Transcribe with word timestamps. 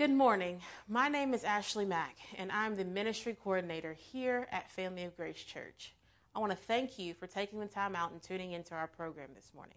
Good 0.00 0.10
morning. 0.10 0.62
My 0.88 1.08
name 1.08 1.34
is 1.34 1.44
Ashley 1.44 1.84
Mack, 1.84 2.16
and 2.38 2.50
I'm 2.50 2.74
the 2.74 2.86
ministry 2.86 3.36
coordinator 3.44 3.92
here 3.92 4.48
at 4.50 4.70
Family 4.70 5.04
of 5.04 5.14
Grace 5.14 5.42
Church. 5.44 5.92
I 6.34 6.38
want 6.38 6.52
to 6.52 6.56
thank 6.56 6.98
you 6.98 7.12
for 7.12 7.26
taking 7.26 7.60
the 7.60 7.66
time 7.66 7.94
out 7.94 8.10
and 8.10 8.22
tuning 8.22 8.52
into 8.52 8.74
our 8.74 8.86
program 8.86 9.28
this 9.34 9.52
morning. 9.54 9.76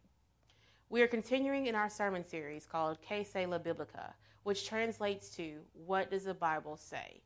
We 0.88 1.02
are 1.02 1.08
continuing 1.08 1.68
in 1.68 1.76
our 1.76 1.90
sermon 1.90 2.26
series 2.26 2.66
called 2.66 3.02
Que 3.02 3.26
se 3.26 3.46
la 3.48 3.58
Biblica, 3.58 4.14
which 4.44 4.66
translates 4.66 5.30
to 5.32 5.58
What 5.74 6.10
does 6.10 6.24
the 6.24 6.34
Bible 6.34 6.78
say? 6.78 7.20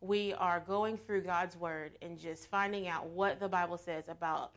We 0.00 0.34
are 0.34 0.58
going 0.58 0.98
through 0.98 1.22
God's 1.22 1.56
Word 1.56 1.92
and 2.02 2.18
just 2.18 2.50
finding 2.50 2.88
out 2.88 3.06
what 3.06 3.38
the 3.38 3.48
Bible 3.48 3.78
says 3.78 4.08
about 4.08 4.54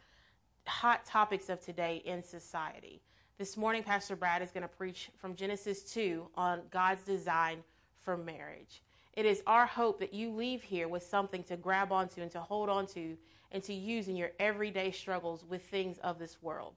hot 0.66 1.05
topics 1.05 1.48
of 1.48 1.62
today 1.62 2.02
in 2.05 2.23
society. 2.23 3.03
This 3.38 3.55
morning, 3.55 3.84
Pastor 3.84 4.16
Brad 4.16 4.41
is 4.41 4.49
going 4.49 4.63
to 4.63 4.67
preach 4.67 5.12
from 5.16 5.35
Genesis 5.35 5.84
2 5.94 6.30
on 6.35 6.62
God's 6.71 7.03
design 7.03 7.63
for 8.03 8.17
marriage. 8.17 8.81
It 9.13 9.25
is 9.25 9.43
our 9.45 9.66
hope 9.66 9.99
that 9.99 10.13
you 10.13 10.31
leave 10.31 10.63
here 10.63 10.88
with 10.88 11.03
something 11.03 11.43
to 11.43 11.57
grab 11.57 11.91
onto 11.91 12.21
and 12.21 12.31
to 12.31 12.39
hold 12.39 12.70
onto 12.70 13.16
and 13.52 13.63
to 13.63 13.73
use 13.73 14.07
in 14.07 14.16
your 14.16 14.31
everyday 14.39 14.91
struggles 14.91 15.43
with 15.48 15.62
things 15.63 15.99
of 15.99 16.17
this 16.17 16.41
world. 16.41 16.73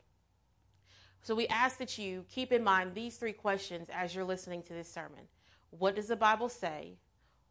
So 1.23 1.35
we 1.35 1.49
ask 1.49 1.79
that 1.79 1.99
you 1.99 2.25
keep 2.30 2.52
in 2.52 2.62
mind 2.62 2.95
these 2.95 3.16
three 3.16 3.33
questions 3.33 3.89
as 3.93 4.15
you're 4.15 4.25
listening 4.25 4.62
to 4.65 4.75
this 4.75 4.93
sermon. 4.93 5.23
What 5.71 5.97
does 5.97 6.09
the 6.09 6.16
Bible 6.16 6.49
say? 6.49 6.99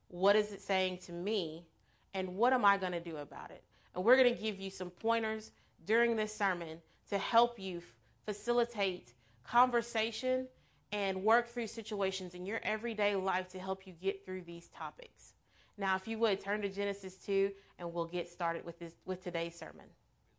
What 0.08 0.36
is 0.36 0.52
it 0.52 0.62
saying 0.62 1.00
to 1.00 1.12
me? 1.12 1.66
And 2.14 2.38
what 2.38 2.54
am 2.54 2.64
I 2.64 2.78
going 2.78 2.94
to 2.94 3.00
do 3.00 3.18
about 3.18 3.52
it? 3.52 3.64
And 3.94 4.06
we're 4.06 4.16
going 4.16 4.34
to 4.34 4.42
give 4.42 4.60
you 4.60 4.70
some 4.70 4.92
pointers 4.92 5.52
during 5.86 6.16
this 6.16 6.34
sermon 6.34 6.80
to 7.10 7.18
help 7.18 7.60
you 7.60 7.82
facilitate 8.26 9.14
conversation 9.44 10.48
and 10.96 11.26
work 11.26 11.50
through 11.50 11.68
situations 11.68 12.36
in 12.36 12.46
your 12.46 12.62
everyday 12.64 13.18
life 13.18 13.50
to 13.50 13.60
help 13.60 13.86
you 13.86 13.92
get 13.92 14.26
through 14.26 14.42
these 14.44 14.70
topics. 14.70 15.34
Now, 15.78 15.98
if 15.98 16.08
you 16.08 16.18
would 16.20 16.40
turn 16.40 16.62
to 16.62 16.70
Genesis 16.70 17.16
2 17.16 17.52
and 17.78 17.94
we'll 17.94 18.06
get 18.06 18.30
started 18.30 18.64
with 18.64 18.80
this 18.80 18.94
with 19.06 19.22
today's 19.22 19.56
sermon. 19.56 19.88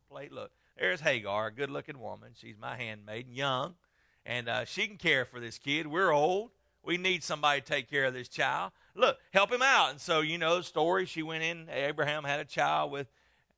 Plate, 0.09 0.31
look, 0.31 0.49
there's 0.75 0.99
Hagar, 0.99 1.47
a 1.47 1.51
good-looking 1.51 1.99
woman. 1.99 2.31
She's 2.33 2.55
my 2.59 2.75
handmaid, 2.75 3.29
young, 3.29 3.75
and 4.25 4.49
uh, 4.49 4.65
she 4.65 4.87
can 4.87 4.97
care 4.97 5.25
for 5.25 5.39
this 5.39 5.59
kid. 5.59 5.85
We're 5.85 6.11
old. 6.11 6.49
We 6.83 6.97
need 6.97 7.23
somebody 7.23 7.61
to 7.61 7.67
take 7.67 7.87
care 7.87 8.05
of 8.05 8.15
this 8.15 8.27
child. 8.27 8.71
Look, 8.95 9.19
help 9.31 9.51
him 9.51 9.61
out. 9.61 9.91
And 9.91 10.01
so, 10.01 10.21
you 10.21 10.39
know 10.39 10.57
the 10.57 10.63
story. 10.63 11.05
She 11.05 11.21
went 11.21 11.43
in. 11.43 11.67
Abraham 11.69 12.23
had 12.23 12.39
a 12.39 12.45
child 12.45 12.91
with 12.91 13.05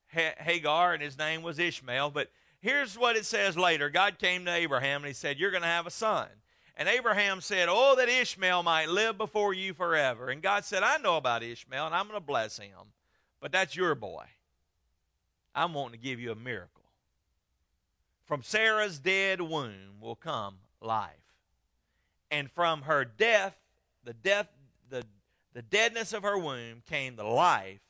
Hagar, 0.10 0.96
and 0.96 1.02
his 1.02 1.18
name 1.18 1.44
was 1.44 1.60
Ishmael. 1.60 2.10
But 2.10 2.30
here's 2.60 2.98
what 2.98 3.16
it 3.16 3.26
says 3.26 3.56
later 3.56 3.90
God 3.90 4.20
came 4.20 4.44
to 4.44 4.52
Abraham 4.52 4.98
and 4.98 5.08
he 5.08 5.14
said, 5.14 5.40
You're 5.40 5.52
going 5.52 5.64
to 5.64 5.68
have 5.70 5.88
a 5.88 5.92
son. 5.92 6.28
And 6.80 6.88
Abraham 6.88 7.42
said, 7.42 7.68
Oh, 7.70 7.96
that 7.98 8.08
Ishmael 8.08 8.64
might 8.64 8.88
live 8.88 9.18
before 9.18 9.54
you 9.54 9.74
forever. 9.74 10.30
And 10.30 10.42
God 10.42 10.64
said, 10.64 10.82
I 10.82 10.98
know 10.98 11.18
about 11.18 11.44
Ishmael, 11.44 11.86
and 11.86 11.94
I'm 11.94 12.08
going 12.08 12.20
to 12.20 12.26
bless 12.26 12.58
him. 12.58 12.94
But 13.42 13.52
that's 13.52 13.76
your 13.76 13.96
boy. 13.96 14.24
I'm 15.54 15.74
wanting 15.74 16.00
to 16.00 16.04
give 16.04 16.22
you 16.22 16.32
a 16.32 16.36
miracle. 16.36 16.86
From 18.26 18.44
Sarah's 18.44 18.98
dead 18.98 19.42
womb 19.42 20.00
will 20.00 20.16
come 20.16 20.56
life. 20.82 21.12
And 22.32 22.50
from 22.50 22.84
her 22.84 23.04
death, 23.04 23.58
the 24.06 24.14
death, 24.14 24.48
the, 24.90 25.04
the 25.54 25.62
deadness 25.62 26.14
of 26.14 26.24
her 26.24 26.38
womb 26.38 26.82
came 26.88 27.18
the 27.18 27.24
life 27.26 27.82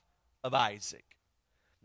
of 0.44 0.56
Isaac. 0.56 1.06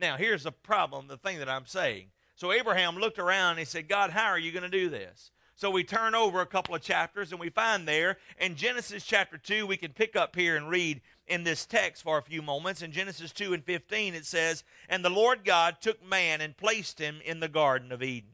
Now, 0.01 0.17
here's 0.17 0.45
the 0.45 0.53
problem, 0.53 1.09
the 1.09 1.19
thing 1.19 1.39
that 1.41 1.51
I'm 1.51 1.67
saying. 1.67 2.07
So 2.35 2.51
Abraham 2.51 2.97
looked 2.97 3.19
around 3.19 3.51
and 3.51 3.59
he 3.59 3.65
said, 3.67 3.89
God, 3.89 4.11
how 4.11 4.29
are 4.29 4.39
you 4.39 4.53
going 4.53 4.63
to 4.63 4.71
do 4.71 4.89
this? 4.89 5.33
So 5.57 5.71
we 5.71 5.85
turn 5.85 6.15
over 6.17 6.41
a 6.41 6.47
couple 6.47 6.75
of 6.75 6.83
chapters 6.83 7.31
and 7.31 7.41
we 7.41 7.49
find 7.49 7.87
there 7.87 8.19
in 8.41 8.57
Genesis 8.57 9.05
chapter 9.05 9.39
2, 9.39 9.67
we 9.67 9.77
can 9.77 9.93
pick 9.93 10.17
up 10.17 10.35
here 10.35 10.57
and 10.57 10.69
read 10.69 11.01
in 11.29 11.45
this 11.45 11.65
text 11.65 12.03
for 12.03 12.19
a 12.19 12.23
few 12.23 12.43
moments. 12.43 12.83
In 12.83 12.91
Genesis 12.91 13.31
2 13.33 13.55
and 13.55 13.65
15, 13.65 14.15
it 14.15 14.27
says, 14.27 14.65
And 14.89 15.05
the 15.05 15.11
Lord 15.11 15.45
God 15.45 15.77
took 15.81 16.05
man 16.05 16.41
and 16.41 16.57
placed 16.57 16.99
him 16.99 17.21
in 17.25 17.39
the 17.39 17.49
Garden 17.49 17.93
of 17.93 18.03
Eden 18.03 18.31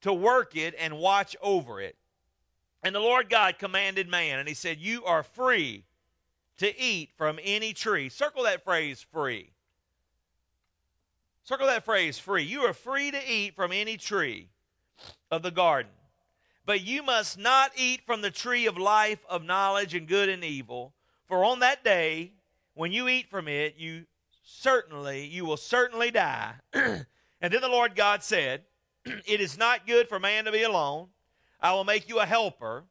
to 0.00 0.12
work 0.12 0.56
it 0.56 0.74
and 0.78 0.98
watch 0.98 1.36
over 1.42 1.80
it. 1.80 1.96
And 2.82 2.94
the 2.94 3.00
Lord 3.00 3.28
God 3.28 3.58
commanded 3.58 4.08
man, 4.08 4.38
and 4.38 4.48
he 4.48 4.54
said, 4.54 4.78
You 4.78 5.04
are 5.04 5.22
free 5.22 5.84
to 6.58 6.80
eat 6.80 7.10
from 7.16 7.38
any 7.42 7.72
tree. 7.72 8.08
Circle 8.08 8.44
that 8.44 8.64
phrase 8.64 9.04
free. 9.12 9.50
Circle 11.42 11.66
that 11.66 11.84
phrase 11.84 12.18
free. 12.18 12.44
You 12.44 12.62
are 12.62 12.72
free 12.72 13.10
to 13.10 13.30
eat 13.30 13.56
from 13.56 13.72
any 13.72 13.96
tree 13.96 14.48
of 15.30 15.42
the 15.42 15.50
garden. 15.50 15.90
But 16.68 16.82
you 16.82 17.02
must 17.02 17.38
not 17.38 17.72
eat 17.76 18.02
from 18.04 18.20
the 18.20 18.30
tree 18.30 18.66
of 18.66 18.76
life 18.76 19.20
of 19.26 19.42
knowledge 19.42 19.94
and 19.94 20.06
good 20.06 20.28
and 20.28 20.44
evil, 20.44 20.92
for 21.26 21.42
on 21.42 21.60
that 21.60 21.82
day 21.82 22.32
when 22.74 22.92
you 22.92 23.08
eat 23.08 23.30
from 23.30 23.48
it, 23.48 23.76
you 23.78 24.04
certainly 24.44 25.24
you 25.24 25.46
will 25.46 25.56
certainly 25.56 26.10
die. 26.10 26.56
and 26.74 27.06
then 27.40 27.62
the 27.62 27.70
Lord 27.70 27.96
God 27.96 28.22
said, 28.22 28.64
It 29.06 29.40
is 29.40 29.56
not 29.56 29.86
good 29.86 30.10
for 30.10 30.20
man 30.20 30.44
to 30.44 30.52
be 30.52 30.62
alone. 30.62 31.08
I 31.58 31.72
will 31.72 31.84
make 31.84 32.06
you 32.06 32.18
a 32.18 32.26
helper 32.26 32.84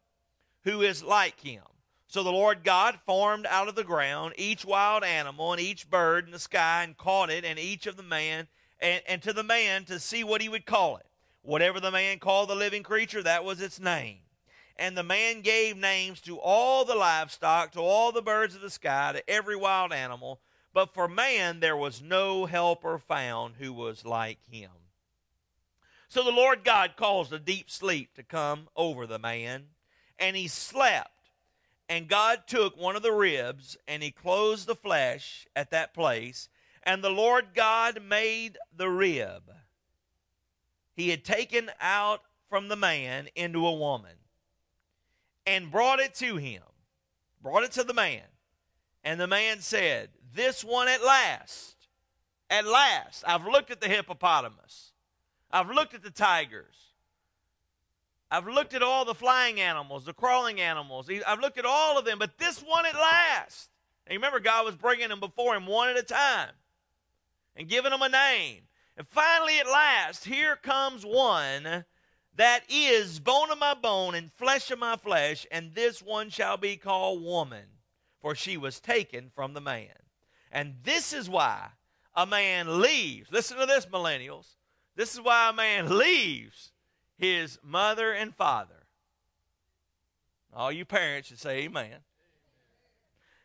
who 0.64 0.82
is 0.82 1.04
like 1.04 1.40
him. 1.40 1.62
So 2.08 2.24
the 2.24 2.32
Lord 2.32 2.64
God 2.64 2.98
formed 3.06 3.46
out 3.46 3.68
of 3.68 3.76
the 3.76 3.84
ground 3.84 4.34
each 4.40 4.66
wild 4.66 5.04
animal 5.04 5.54
and 5.54 5.62
each 5.62 5.88
bird 5.88 6.26
in 6.26 6.32
the 6.32 6.40
sky 6.40 6.82
and 6.82 6.98
caught 6.98 7.30
it, 7.30 7.46
and 7.46 7.60
each 7.60 7.86
of 7.86 7.96
the 7.96 8.02
man 8.02 8.48
and, 8.80 9.04
and 9.08 9.22
to 9.22 9.34
the 9.34 9.44
man 9.44 9.86
to 9.86 10.00
see 10.00 10.24
what 10.24 10.42
he 10.42 10.50
would 10.50 10.66
call 10.66 10.98
it. 10.98 11.06
Whatever 11.48 11.80
the 11.80 11.92
man 11.92 12.20
called 12.20 12.50
the 12.50 12.56
living 12.56 12.84
creature, 12.84 13.24
that 13.24 13.46
was 13.46 13.62
its 13.62 13.80
name. 13.80 14.18
And 14.76 14.98
the 14.98 15.02
man 15.02 15.40
gave 15.40 15.78
names 15.78 16.20
to 16.24 16.38
all 16.42 16.84
the 16.84 16.94
livestock, 16.94 17.72
to 17.72 17.80
all 17.80 18.12
the 18.12 18.22
birds 18.22 18.54
of 18.54 18.60
the 18.60 18.70
sky, 18.70 19.14
to 19.14 19.30
every 19.30 19.56
wild 19.56 19.94
animal. 19.94 20.42
But 20.74 20.94
for 20.94 21.08
man 21.08 21.62
there 21.62 21.78
was 21.78 22.02
no 22.02 22.48
helper 22.48 23.00
found 23.00 23.56
who 23.60 23.72
was 23.72 24.04
like 24.04 24.40
him. 24.52 24.72
So 26.10 26.22
the 26.22 26.32
Lord 26.34 26.66
God 26.66 26.98
caused 26.98 27.32
a 27.32 27.40
deep 27.40 27.72
sleep 27.72 28.14
to 28.16 28.24
come 28.24 28.68
over 28.76 29.08
the 29.08 29.18
man, 29.18 29.68
and 30.20 30.36
he 30.36 30.50
slept. 30.50 31.32
And 31.88 32.10
God 32.10 32.42
took 32.46 32.76
one 32.76 32.98
of 32.98 33.04
the 33.04 33.14
ribs, 33.14 33.78
and 33.88 34.04
he 34.04 34.12
closed 34.12 34.68
the 34.68 34.76
flesh 34.76 35.48
at 35.56 35.72
that 35.72 35.94
place. 35.94 36.50
And 36.84 37.02
the 37.02 37.10
Lord 37.10 37.54
God 37.54 38.02
made 38.04 38.58
the 38.76 38.90
rib 38.90 39.44
he 40.98 41.10
had 41.10 41.24
taken 41.24 41.70
out 41.80 42.24
from 42.50 42.68
the 42.68 42.76
man 42.76 43.30
into 43.36 43.66
a 43.66 43.74
woman 43.74 44.16
and 45.46 45.72
brought 45.72 46.00
it 46.00 46.16
to 46.16 46.38
him, 46.38 46.64
brought 47.42 47.64
it 47.64 47.72
to 47.74 47.84
the 47.84 47.94
man. 47.94 48.24
And 49.04 49.20
the 49.20 49.28
man 49.28 49.60
said, 49.60 50.10
This 50.34 50.64
one 50.64 50.88
at 50.88 51.04
last, 51.04 51.76
at 52.50 52.66
last, 52.66 53.24
I've 53.28 53.46
looked 53.46 53.70
at 53.70 53.80
the 53.80 53.88
hippopotamus, 53.88 54.92
I've 55.52 55.70
looked 55.70 55.94
at 55.94 56.04
the 56.04 56.10
tigers. 56.10 56.74
I've 58.30 58.48
looked 58.48 58.74
at 58.74 58.84
all 58.84 59.06
the 59.06 59.16
flying 59.16 59.62
animals, 59.62 60.04
the 60.04 60.12
crawling 60.12 60.60
animals. 60.60 61.10
I've 61.26 61.40
looked 61.40 61.58
at 61.58 61.64
all 61.64 61.98
of 61.98 62.04
them, 62.04 62.20
but 62.20 62.38
this 62.38 62.60
one 62.60 62.86
at 62.86 62.94
last. 62.94 63.70
And 64.06 64.18
remember, 64.18 64.42
God 64.42 64.66
was 64.66 64.76
bringing 64.76 65.08
them 65.08 65.22
before 65.22 65.56
him 65.56 65.66
one 65.66 65.88
at 65.88 65.98
a 65.98 66.04
time 66.04 66.52
and 67.56 67.70
giving 67.70 67.92
them 67.92 68.02
a 68.02 68.10
name. 68.10 68.67
And 68.98 69.08
finally, 69.08 69.60
at 69.60 69.68
last, 69.68 70.26
here 70.26 70.56
comes 70.56 71.06
one 71.06 71.86
that 72.36 72.64
is 72.68 73.20
bone 73.20 73.52
of 73.52 73.60
my 73.60 73.76
bone 73.76 74.16
and 74.16 74.32
flesh 74.34 74.72
of 74.72 74.80
my 74.80 74.96
flesh, 74.96 75.46
and 75.52 75.76
this 75.76 76.02
one 76.02 76.30
shall 76.30 76.58
be 76.58 76.78
called 76.78 77.24
woman, 77.24 77.66
for 78.20 78.34
she 78.34 78.58
was 78.58 78.80
taken 78.80 79.30
from 79.34 79.54
the 79.54 79.62
man. 79.62 79.94
And 80.52 80.76
this 80.84 81.14
is 81.14 81.30
why 81.30 81.70
a 82.16 82.26
man 82.26 82.82
leaves. 82.82 83.32
Listen 83.32 83.58
to 83.58 83.68
this, 83.68 83.86
millennials. 83.86 84.56
This 84.96 85.14
is 85.14 85.22
why 85.22 85.50
a 85.50 85.54
man 85.54 85.96
leaves 85.96 86.72
his 87.18 87.60
mother 87.64 88.12
and 88.14 88.36
father. 88.36 88.88
All 90.52 90.72
you 90.72 90.86
parents 90.86 91.28
should 91.28 91.40
say 91.40 91.66
amen. 91.66 91.98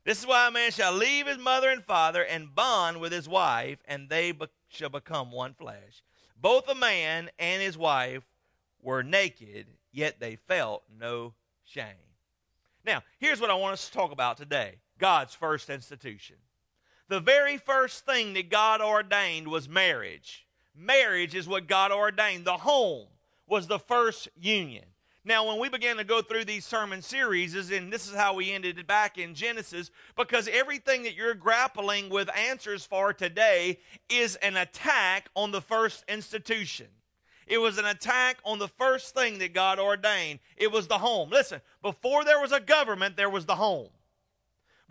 This 0.05 0.21
is 0.21 0.27
why 0.27 0.49
a 0.49 0.51
man 0.51 0.71
shall 0.71 0.95
leave 0.95 1.27
his 1.27 1.39
mother 1.39 1.69
and 1.69 1.85
father 1.85 2.25
and 2.25 2.55
bond 2.55 3.01
with 3.01 3.13
his 3.13 3.29
wife, 3.29 3.79
and 3.87 4.09
they 4.09 4.33
be- 4.33 4.47
shall 4.73 4.89
become 4.89 5.31
one 5.31 5.55
flesh. 5.55 6.03
Both 6.41 6.67
the 6.67 6.75
man 6.75 7.31
and 7.39 7.63
his 7.63 7.79
wife 7.79 8.25
were 8.83 9.03
naked, 9.03 9.67
yet 9.93 10.19
they 10.19 10.37
felt 10.37 10.83
no 10.99 11.35
shame. 11.65 11.85
Now, 12.85 13.03
here's 13.21 13.41
what 13.41 13.51
I 13.51 13.55
want 13.55 13.75
us 13.75 13.87
to 13.87 13.93
talk 13.93 14.13
about 14.13 14.37
today 14.37 14.77
God's 14.99 15.35
first 15.35 15.71
institution. 15.71 16.37
The 17.09 17.21
very 17.21 17.59
first 17.59 18.07
thing 18.07 18.33
that 18.35 18.51
God 18.51 18.81
ordained 18.81 19.47
was 19.47 19.69
marriage. 19.69 20.47
Marriage 20.75 21.35
is 21.35 21.47
what 21.47 21.67
God 21.67 21.93
ordained. 21.93 22.45
The 22.45 22.57
home 22.57 23.09
was 23.47 23.67
the 23.67 23.79
first 23.79 24.29
union. 24.35 24.85
Now, 25.25 25.47
when 25.47 25.61
we 25.61 25.69
began 25.69 25.99
to 25.99 26.05
go 26.05 26.21
through 26.21 26.47
these 26.47 26.67
sermon 26.67 27.01
series, 27.01 27.55
and 27.71 27.93
this 27.93 28.09
is 28.09 28.15
how 28.15 28.35
we 28.35 28.51
ended 28.51 28.79
it 28.81 28.89
back 28.89 29.19
in 29.19 29.35
Genesis, 29.35 29.93
because 30.17 30.49
everything 30.49 31.05
that 31.05 31.15
you're 31.15 31.35
grappling 31.35 32.09
with 32.09 32.29
answers 32.37 32.85
for 32.85 33.13
today 33.13 33.79
is 34.09 34.35
an 34.37 34.57
attack 34.57 35.29
on 35.37 35.53
the 35.53 35.61
first 35.61 36.05
institution. 36.09 36.89
It 37.47 37.59
was 37.59 37.79
an 37.79 37.87
attack 37.87 38.39
on 38.45 38.59
the 38.59 38.67
first 38.67 39.15
thing 39.15 39.39
that 39.39 39.53
God 39.53 39.79
ordained. 39.79 40.41
It 40.57 40.73
was 40.73 40.89
the 40.89 40.99
home. 40.99 41.31
Listen, 41.31 41.61
before 41.83 42.25
there 42.25 42.41
was 42.41 42.51
a 42.51 42.61
government, 42.61 43.17
there 43.17 43.31
was 43.31 43.47
the 43.47 43.57
home. 43.57 43.91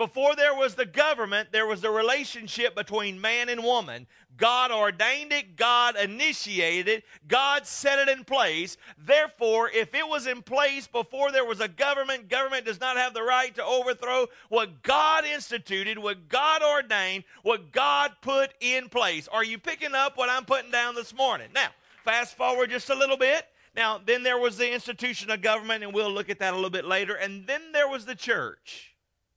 Before 0.01 0.35
there 0.35 0.55
was 0.55 0.73
the 0.73 0.87
government, 0.87 1.49
there 1.51 1.67
was 1.67 1.81
the 1.81 1.91
relationship 1.91 2.73
between 2.73 3.21
man 3.21 3.49
and 3.49 3.63
woman. 3.63 4.07
God 4.35 4.71
ordained 4.71 5.31
it, 5.31 5.55
God 5.55 5.95
initiated 5.95 6.87
it, 6.87 7.03
God 7.27 7.67
set 7.67 7.99
it 7.99 8.09
in 8.09 8.23
place. 8.23 8.77
Therefore, 8.97 9.69
if 9.69 9.93
it 9.93 10.07
was 10.07 10.25
in 10.25 10.41
place 10.41 10.87
before 10.87 11.31
there 11.31 11.45
was 11.45 11.59
a 11.59 11.67
government, 11.67 12.29
government 12.29 12.65
does 12.65 12.79
not 12.79 12.97
have 12.97 13.13
the 13.13 13.21
right 13.21 13.53
to 13.53 13.63
overthrow 13.63 14.25
what 14.49 14.81
God 14.81 15.23
instituted, 15.23 15.99
what 15.99 16.27
God 16.29 16.63
ordained, 16.63 17.23
what 17.43 17.71
God 17.71 18.13
put 18.23 18.55
in 18.59 18.89
place. 18.89 19.27
Are 19.27 19.43
you 19.43 19.59
picking 19.59 19.93
up 19.93 20.17
what 20.17 20.31
I'm 20.31 20.45
putting 20.45 20.71
down 20.71 20.95
this 20.95 21.13
morning? 21.13 21.49
Now, 21.53 21.69
fast 22.03 22.35
forward 22.35 22.71
just 22.71 22.89
a 22.89 22.95
little 22.95 23.17
bit. 23.17 23.45
Now, 23.75 24.01
then 24.03 24.23
there 24.23 24.39
was 24.39 24.57
the 24.57 24.73
institution 24.73 25.29
of 25.29 25.43
government, 25.43 25.83
and 25.83 25.93
we'll 25.93 26.11
look 26.11 26.31
at 26.31 26.39
that 26.39 26.53
a 26.53 26.55
little 26.55 26.71
bit 26.71 26.85
later. 26.85 27.13
And 27.13 27.45
then 27.45 27.71
there 27.71 27.87
was 27.87 28.07
the 28.07 28.15
church 28.15 28.90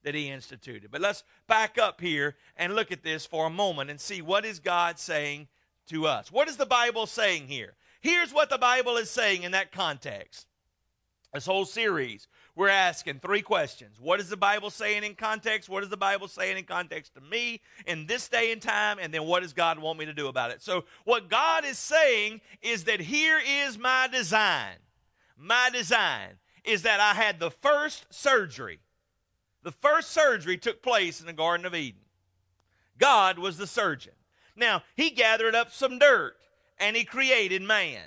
that 0.05 0.15
he 0.15 0.29
instituted. 0.29 0.91
But 0.91 1.01
let's 1.01 1.23
back 1.47 1.77
up 1.77 1.99
here 1.99 2.35
and 2.55 2.75
look 2.75 2.91
at 2.91 3.03
this 3.03 3.25
for 3.25 3.47
a 3.47 3.49
moment 3.49 3.89
and 3.89 3.99
see 3.99 4.21
what 4.21 4.45
is 4.45 4.59
God 4.59 4.97
saying 4.97 5.47
to 5.87 6.07
us. 6.07 6.31
What 6.31 6.47
is 6.47 6.57
the 6.57 6.65
Bible 6.65 7.07
saying 7.07 7.47
here? 7.47 7.73
Here's 8.01 8.31
what 8.31 8.51
the 8.51 8.59
Bible 8.59 8.97
is 8.97 9.09
saying 9.09 9.43
in 9.43 9.51
that 9.51 9.71
context. 9.71 10.45
This 11.33 11.47
whole 11.47 11.65
series, 11.65 12.27
we're 12.55 12.69
asking 12.69 13.19
three 13.19 13.41
questions. 13.41 13.99
What 13.99 14.19
is 14.19 14.29
the 14.29 14.37
Bible 14.37 14.69
saying 14.69 15.03
in 15.03 15.15
context? 15.15 15.69
What 15.69 15.83
is 15.83 15.89
the 15.89 15.97
Bible 15.97 16.27
saying 16.27 16.57
in 16.57 16.65
context 16.65 17.15
to 17.15 17.21
me 17.21 17.61
in 17.87 18.05
this 18.05 18.29
day 18.29 18.51
and 18.51 18.61
time? 18.61 18.99
And 19.01 19.11
then 19.11 19.23
what 19.23 19.41
does 19.41 19.53
God 19.53 19.79
want 19.79 19.97
me 19.97 20.05
to 20.05 20.13
do 20.13 20.27
about 20.27 20.51
it? 20.51 20.61
So, 20.61 20.85
what 21.03 21.29
God 21.29 21.65
is 21.65 21.79
saying 21.79 22.41
is 22.61 22.85
that 22.85 23.01
here 23.01 23.41
is 23.65 23.77
my 23.77 24.07
design. 24.09 24.77
My 25.35 25.69
design 25.73 26.37
is 26.63 26.83
that 26.83 26.99
I 26.99 27.13
had 27.15 27.39
the 27.39 27.51
first 27.51 28.05
surgery 28.11 28.79
the 29.65 29.71
first 29.71 30.11
surgery 30.11 30.57
took 30.57 30.83
place 30.83 31.19
in 31.19 31.25
the 31.25 31.33
Garden 31.33 31.65
of 31.65 31.73
Eden. 31.73 32.01
God 32.99 33.39
was 33.39 33.57
the 33.57 33.65
surgeon. 33.65 34.13
Now, 34.55 34.83
he 34.95 35.09
gathered 35.09 35.55
up 35.55 35.71
some 35.73 35.97
dirt 35.97 36.35
and 36.79 36.95
he 36.95 37.03
created 37.03 37.63
man. 37.63 38.03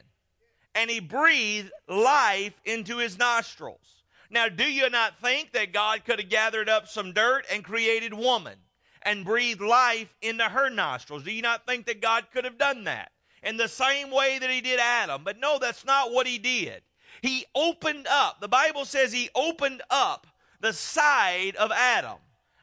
And 0.77 0.89
he 0.89 1.01
breathed 1.01 1.73
life 1.89 2.55
into 2.65 2.99
his 2.99 3.19
nostrils. 3.19 4.05
Now, 4.31 4.49
do 4.49 4.63
you 4.63 4.89
not 4.89 5.21
think 5.21 5.51
that 5.53 5.73
God 5.73 6.05
could 6.05 6.21
have 6.21 6.29
gathered 6.29 6.69
up 6.69 6.87
some 6.87 7.13
dirt 7.13 7.45
and 7.51 7.65
created 7.65 8.15
woman 8.15 8.59
and 9.03 9.25
breathed 9.25 9.61
life 9.61 10.15
into 10.23 10.45
her 10.45 10.71
nostrils? 10.71 11.25
Do 11.25 11.33
you 11.33 11.43
not 11.43 11.67
think 11.67 11.87
that 11.87 12.01
God 12.01 12.27
could 12.33 12.45
have 12.45 12.57
done 12.59 12.85
that 12.85 13.11
in 13.43 13.57
the 13.57 13.67
same 13.67 14.13
way 14.13 14.39
that 14.39 14.51
he 14.51 14.61
did 14.61 14.79
Adam? 14.79 15.23
But 15.25 15.41
no, 15.41 15.59
that's 15.59 15.85
not 15.85 16.13
what 16.13 16.29
he 16.29 16.39
did. 16.39 16.83
He 17.21 17.47
opened 17.57 18.07
up. 18.09 18.41
The 18.41 18.47
Bible 18.47 18.85
says 18.85 19.13
he 19.13 19.29
opened 19.35 19.83
up 19.91 20.29
the 20.61 20.73
side 20.73 21.57
of 21.57 21.71
Adam. 21.73 22.19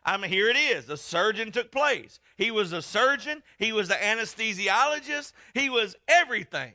I 0.06 0.18
mean, 0.18 0.30
here 0.30 0.50
it 0.50 0.58
is. 0.58 0.86
The 0.86 0.98
surgeon 0.98 1.52
took 1.52 1.72
place. 1.72 2.20
He 2.38 2.52
was 2.52 2.74
a 2.74 2.82
surgeon, 2.82 3.42
he 3.58 3.72
was 3.72 3.88
the 3.88 3.96
anesthesiologist, 3.96 5.34
he 5.54 5.70
was 5.70 5.96
everything. 6.08 6.74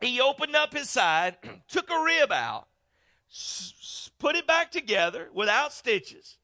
He 0.00 0.20
opened 0.20 0.56
up 0.56 0.74
his 0.74 0.90
side, 0.90 1.36
took 1.68 1.90
a 1.90 2.02
rib 2.02 2.32
out, 2.32 2.68
put 4.18 4.36
it 4.36 4.46
back 4.46 4.70
together 4.70 5.30
without 5.32 5.72
stitches, 5.72 6.36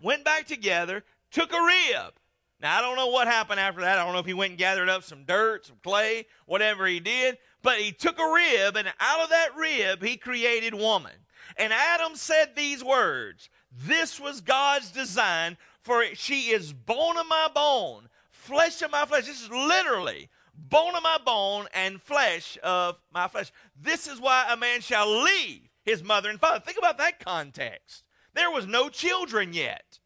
went 0.00 0.24
back 0.24 0.46
together, 0.46 1.04
took 1.30 1.52
a 1.52 1.62
rib. 1.62 2.14
Now, 2.60 2.78
I 2.78 2.80
don't 2.80 2.96
know 2.96 3.08
what 3.08 3.26
happened 3.26 3.58
after 3.58 3.80
that. 3.80 3.98
I 3.98 4.04
don't 4.04 4.12
know 4.12 4.20
if 4.20 4.26
he 4.26 4.34
went 4.34 4.50
and 4.50 4.58
gathered 4.58 4.88
up 4.88 5.02
some 5.02 5.24
dirt, 5.24 5.66
some 5.66 5.78
clay, 5.82 6.26
whatever 6.46 6.86
he 6.86 7.00
did, 7.00 7.38
but 7.62 7.80
he 7.80 7.90
took 7.90 8.20
a 8.20 8.32
rib, 8.32 8.76
and 8.76 8.92
out 9.00 9.20
of 9.20 9.30
that 9.30 9.56
rib, 9.56 10.02
he 10.02 10.16
created 10.16 10.72
woman. 10.74 11.12
And 11.56 11.72
Adam 11.72 12.16
said 12.16 12.54
these 12.54 12.82
words 12.82 13.48
This 13.70 14.18
was 14.20 14.40
God's 14.40 14.90
design, 14.90 15.56
for 15.80 16.04
she 16.14 16.50
is 16.50 16.72
bone 16.72 17.16
of 17.16 17.26
my 17.28 17.48
bone, 17.54 18.08
flesh 18.30 18.82
of 18.82 18.90
my 18.90 19.04
flesh. 19.04 19.26
This 19.26 19.42
is 19.42 19.50
literally 19.50 20.28
bone 20.54 20.94
of 20.94 21.02
my 21.02 21.18
bone 21.24 21.66
and 21.74 22.00
flesh 22.00 22.58
of 22.62 22.96
my 23.12 23.28
flesh. 23.28 23.52
This 23.80 24.06
is 24.06 24.20
why 24.20 24.46
a 24.50 24.56
man 24.56 24.80
shall 24.80 25.22
leave 25.22 25.68
his 25.84 26.02
mother 26.02 26.30
and 26.30 26.40
father. 26.40 26.60
Think 26.60 26.78
about 26.78 26.98
that 26.98 27.24
context. 27.24 28.04
There 28.34 28.50
was 28.50 28.66
no 28.66 28.88
children 28.88 29.52
yet. 29.52 29.98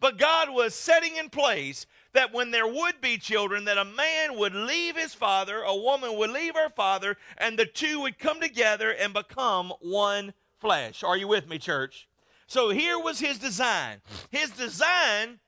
But 0.00 0.18
God 0.18 0.50
was 0.50 0.74
setting 0.74 1.16
in 1.16 1.30
place 1.30 1.86
that 2.12 2.32
when 2.32 2.50
there 2.50 2.66
would 2.66 3.00
be 3.00 3.18
children, 3.18 3.64
that 3.66 3.78
a 3.78 3.84
man 3.84 4.36
would 4.36 4.54
leave 4.54 4.96
his 4.96 5.14
father, 5.14 5.62
a 5.62 5.76
woman 5.76 6.16
would 6.16 6.30
leave 6.30 6.54
her 6.54 6.68
father, 6.70 7.16
and 7.38 7.56
the 7.56 7.66
two 7.66 8.00
would 8.00 8.18
come 8.18 8.40
together 8.40 8.90
and 8.90 9.14
become 9.14 9.72
one 9.80 10.34
flesh. 10.62 11.02
Are 11.02 11.16
you 11.16 11.28
with 11.28 11.48
me, 11.48 11.58
church? 11.58 12.08
So 12.46 12.70
here 12.70 12.98
was 12.98 13.18
his 13.18 13.38
design. 13.38 14.00
His 14.30 14.50
design 14.50 15.40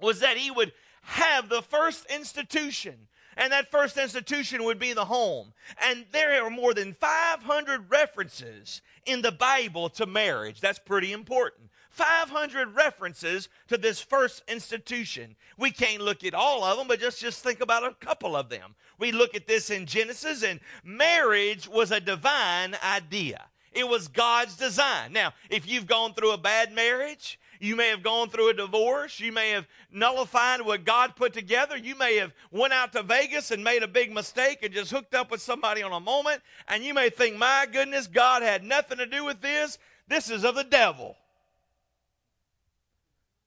was 0.00 0.20
that 0.20 0.36
he 0.36 0.50
would 0.50 0.72
have 1.02 1.48
the 1.48 1.62
first 1.62 2.06
institution, 2.06 3.08
and 3.36 3.52
that 3.52 3.70
first 3.70 3.96
institution 3.96 4.64
would 4.64 4.78
be 4.78 4.92
the 4.92 5.06
home. 5.06 5.54
And 5.82 6.04
there 6.12 6.44
are 6.44 6.50
more 6.50 6.74
than 6.74 6.92
500 6.92 7.90
references 7.90 8.82
in 9.06 9.22
the 9.22 9.32
Bible 9.32 9.88
to 9.90 10.06
marriage. 10.06 10.60
That's 10.60 10.78
pretty 10.78 11.12
important. 11.12 11.70
500 11.88 12.74
references 12.74 13.48
to 13.68 13.78
this 13.78 14.00
first 14.00 14.42
institution. 14.48 15.36
We 15.56 15.70
can't 15.70 16.02
look 16.02 16.24
at 16.24 16.34
all 16.34 16.64
of 16.64 16.76
them, 16.76 16.88
but 16.88 17.00
just, 17.00 17.20
just 17.20 17.42
think 17.42 17.60
about 17.60 17.84
a 17.84 17.94
couple 17.94 18.36
of 18.36 18.50
them. 18.50 18.74
We 18.98 19.12
look 19.12 19.34
at 19.34 19.46
this 19.46 19.70
in 19.70 19.86
Genesis, 19.86 20.42
and 20.42 20.60
marriage 20.82 21.68
was 21.68 21.92
a 21.92 22.00
divine 22.00 22.76
idea. 22.84 23.46
It 23.74 23.88
was 23.88 24.08
God's 24.08 24.56
design. 24.56 25.12
Now, 25.12 25.34
if 25.50 25.66
you've 25.66 25.86
gone 25.86 26.14
through 26.14 26.30
a 26.30 26.38
bad 26.38 26.72
marriage, 26.72 27.40
you 27.60 27.76
may 27.76 27.88
have 27.88 28.02
gone 28.02 28.28
through 28.28 28.50
a 28.50 28.54
divorce, 28.54 29.20
you 29.20 29.32
may 29.32 29.50
have 29.50 29.66
nullified 29.90 30.60
what 30.60 30.84
God 30.84 31.16
put 31.16 31.32
together, 31.32 31.76
you 31.76 31.94
may 31.94 32.16
have 32.16 32.32
went 32.50 32.72
out 32.72 32.92
to 32.92 33.02
Vegas 33.02 33.50
and 33.50 33.64
made 33.64 33.82
a 33.82 33.88
big 33.88 34.12
mistake 34.12 34.58
and 34.62 34.72
just 34.72 34.90
hooked 34.90 35.14
up 35.14 35.30
with 35.30 35.40
somebody 35.42 35.82
on 35.82 35.92
a 35.92 36.00
moment, 36.00 36.42
and 36.68 36.84
you 36.84 36.94
may 36.94 37.10
think, 37.10 37.36
"My 37.36 37.66
goodness, 37.70 38.06
God 38.06 38.42
had 38.42 38.62
nothing 38.64 38.98
to 38.98 39.06
do 39.06 39.24
with 39.24 39.40
this. 39.40 39.78
This 40.06 40.30
is 40.30 40.44
of 40.44 40.54
the 40.54 40.64
devil." 40.64 41.16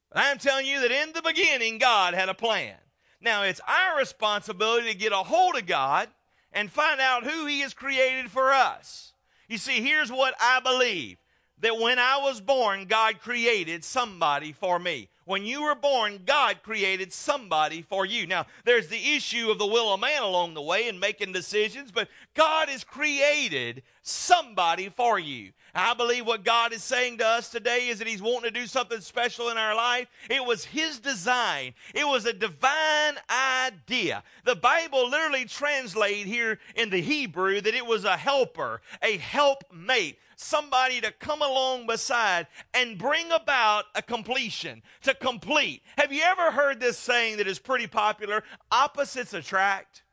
But 0.09 0.23
I'm 0.23 0.39
telling 0.39 0.65
you 0.65 0.79
that 0.81 0.91
in 0.91 1.13
the 1.13 1.21
beginning 1.21 1.77
God 1.77 2.13
had 2.13 2.29
a 2.29 2.33
plan. 2.33 2.77
Now, 3.19 3.43
it's 3.43 3.61
our 3.67 3.97
responsibility 3.97 4.87
to 4.87 4.95
get 4.95 5.11
a 5.11 5.17
hold 5.17 5.57
of 5.57 5.65
God 5.65 6.09
and 6.53 6.71
find 6.71 7.01
out 7.01 7.23
who 7.23 7.45
he 7.45 7.59
has 7.59 7.73
created 7.73 8.31
for 8.31 8.53
us. 8.53 9.13
You 9.47 9.57
see, 9.57 9.81
here's 9.81 10.11
what 10.11 10.35
I 10.41 10.59
believe 10.59 11.17
that 11.59 11.79
when 11.79 11.97
I 11.97 12.19
was 12.21 12.39
born, 12.39 12.85
God 12.85 13.19
created 13.19 13.83
somebody 13.83 14.51
for 14.51 14.77
me. 14.77 15.09
When 15.25 15.45
you 15.45 15.63
were 15.63 15.75
born, 15.75 16.21
God 16.25 16.61
created 16.63 17.11
somebody 17.11 17.81
for 17.81 18.05
you. 18.05 18.27
Now, 18.27 18.45
there's 18.63 18.87
the 18.87 19.15
issue 19.15 19.49
of 19.49 19.57
the 19.57 19.65
will 19.65 19.93
of 19.93 19.99
man 19.99 20.21
along 20.21 20.53
the 20.53 20.61
way 20.61 20.87
and 20.87 20.99
making 20.99 21.33
decisions, 21.33 21.91
but 21.91 22.07
God 22.33 22.69
has 22.69 22.83
created 22.83 23.83
somebody 24.07 24.89
for 24.89 25.19
you. 25.19 25.51
I 25.75 25.93
believe 25.93 26.25
what 26.25 26.43
God 26.43 26.73
is 26.73 26.83
saying 26.83 27.19
to 27.19 27.25
us 27.27 27.49
today 27.49 27.89
is 27.89 27.99
that 27.99 28.07
He's 28.07 28.21
wanting 28.21 28.51
to 28.53 28.59
do 28.59 28.65
something 28.65 28.99
special 29.01 29.49
in 29.49 29.57
our 29.57 29.75
life. 29.75 30.07
It 30.29 30.43
was 30.43 30.65
His 30.65 30.99
design, 30.99 31.73
it 31.93 32.07
was 32.07 32.25
a 32.25 32.33
divine 32.33 33.15
idea. 33.29 34.23
The 34.45 34.55
Bible 34.55 35.09
literally 35.09 35.45
translates 35.45 36.27
here 36.27 36.59
in 36.75 36.89
the 36.89 37.01
Hebrew 37.01 37.61
that 37.61 37.75
it 37.75 37.85
was 37.85 38.05
a 38.05 38.17
helper, 38.17 38.81
a 39.01 39.17
helpmate 39.17 40.17
somebody 40.35 41.01
to 41.01 41.11
come 41.11 41.41
along 41.41 41.87
beside 41.87 42.47
and 42.73 42.97
bring 42.97 43.31
about 43.31 43.85
a 43.95 44.01
completion, 44.01 44.81
to 45.01 45.13
complete. 45.15 45.81
Have 45.97 46.13
you 46.13 46.21
ever 46.23 46.51
heard 46.51 46.79
this 46.79 46.97
saying 46.97 47.37
that 47.37 47.47
is 47.47 47.59
pretty 47.59 47.87
popular? 47.87 48.43
Opposites 48.71 49.33
attract. 49.33 50.03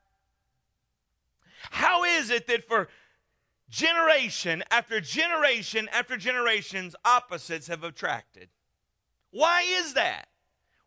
How 1.71 2.03
is 2.03 2.29
it 2.29 2.47
that 2.47 2.67
for 2.67 2.89
generation 3.69 4.63
after 4.71 5.01
generation 5.01 5.89
after 5.91 6.17
generations, 6.17 6.95
opposites 7.03 7.67
have 7.67 7.83
attracted. 7.83 8.49
Why 9.31 9.63
is 9.63 9.93
that? 9.93 10.27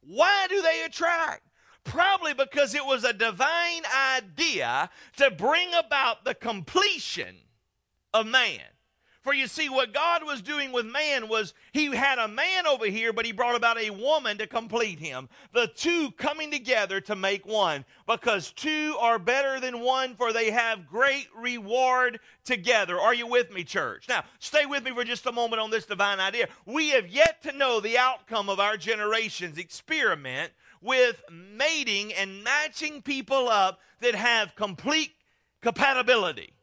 Why 0.01 0.47
do 0.49 0.63
they 0.63 0.85
attract? 0.85 1.43
Probably 1.85 2.35
because 2.35 2.75
it 2.75 2.85
was 2.85 3.05
a 3.05 3.13
divine 3.13 3.83
idea 4.17 4.91
to 5.17 5.31
bring 5.31 5.69
about 5.75 6.25
the 6.25 6.35
completion 6.35 7.37
of 8.15 8.27
man. 8.27 8.61
For 9.29 9.35
you 9.35 9.47
see, 9.47 9.69
what 9.69 9.93
God 9.93 10.25
was 10.25 10.41
doing 10.41 10.73
with 10.73 10.87
man 10.87 11.29
was 11.29 11.53
he 11.75 11.95
had 11.95 12.19
a 12.19 12.29
man 12.29 12.67
over 12.67 12.87
here, 12.87 13.13
but 13.13 13.27
he 13.27 13.33
brought 13.33 13.57
about 13.57 13.79
a 13.79 13.91
woman 13.91 14.39
to 14.39 14.47
complete 14.47 14.99
him. 14.99 15.29
The 15.53 15.67
two 15.67 16.13
coming 16.13 16.51
together 16.51 16.99
to 17.03 17.15
make 17.15 17.45
one, 17.45 17.85
because 18.07 18.53
two 18.53 18.97
are 18.99 19.19
better 19.19 19.61
than 19.61 19.81
one, 19.81 20.17
for 20.17 20.33
they 20.33 20.51
have 20.51 20.89
great 20.89 21.29
reward 21.37 22.21
together. 22.43 22.99
Are 22.99 23.13
you 23.13 23.27
with 23.27 23.53
me, 23.53 23.65
church? 23.65 24.09
Now, 24.09 24.25
stay 24.39 24.65
with 24.65 24.83
me 24.83 24.93
for 24.93 25.05
just 25.05 25.27
a 25.27 25.33
moment 25.33 25.61
on 25.61 25.71
this 25.71 25.85
divine 25.85 26.21
idea. 26.21 26.49
We 26.65 26.89
have 26.93 27.09
yet 27.09 27.43
to 27.43 27.53
know 27.53 27.81
the 27.81 27.99
outcome 27.99 28.49
of 28.49 28.61
our 28.61 28.79
generation's 28.79 29.59
experiment 29.59 30.53
with 30.81 31.23
mating 31.31 32.15
and 32.15 32.43
matching 32.43 33.03
people 33.03 33.51
up 33.51 33.79
that 34.01 34.15
have 34.15 34.57
complete 34.57 35.13
compatibility. 35.61 36.55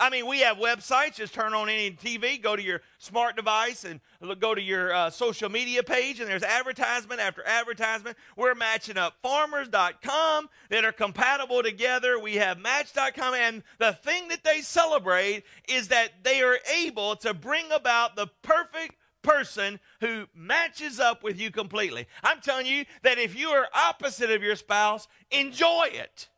I 0.00 0.08
mean, 0.08 0.26
we 0.26 0.40
have 0.40 0.56
websites. 0.56 1.16
Just 1.16 1.34
turn 1.34 1.52
on 1.52 1.68
any 1.68 1.90
TV, 1.90 2.42
go 2.42 2.56
to 2.56 2.62
your 2.62 2.80
smart 2.98 3.36
device, 3.36 3.84
and 3.84 4.00
go 4.40 4.54
to 4.54 4.62
your 4.62 4.94
uh, 4.94 5.10
social 5.10 5.50
media 5.50 5.82
page, 5.82 6.20
and 6.20 6.28
there's 6.28 6.42
advertisement 6.42 7.20
after 7.20 7.46
advertisement. 7.46 8.16
We're 8.34 8.54
matching 8.54 8.96
up 8.96 9.16
farmers.com 9.22 10.48
that 10.70 10.84
are 10.86 10.92
compatible 10.92 11.62
together. 11.62 12.18
We 12.18 12.36
have 12.36 12.58
match.com, 12.58 13.34
and 13.34 13.62
the 13.78 13.92
thing 13.92 14.28
that 14.28 14.42
they 14.42 14.62
celebrate 14.62 15.44
is 15.68 15.88
that 15.88 16.24
they 16.24 16.40
are 16.40 16.58
able 16.74 17.14
to 17.16 17.34
bring 17.34 17.70
about 17.70 18.16
the 18.16 18.28
perfect 18.40 18.96
person 19.22 19.78
who 20.00 20.24
matches 20.34 20.98
up 20.98 21.22
with 21.22 21.38
you 21.38 21.50
completely. 21.50 22.06
I'm 22.22 22.40
telling 22.40 22.64
you 22.64 22.86
that 23.02 23.18
if 23.18 23.38
you 23.38 23.50
are 23.50 23.68
opposite 23.74 24.30
of 24.30 24.42
your 24.42 24.56
spouse, 24.56 25.08
enjoy 25.30 25.88
it. 25.92 26.30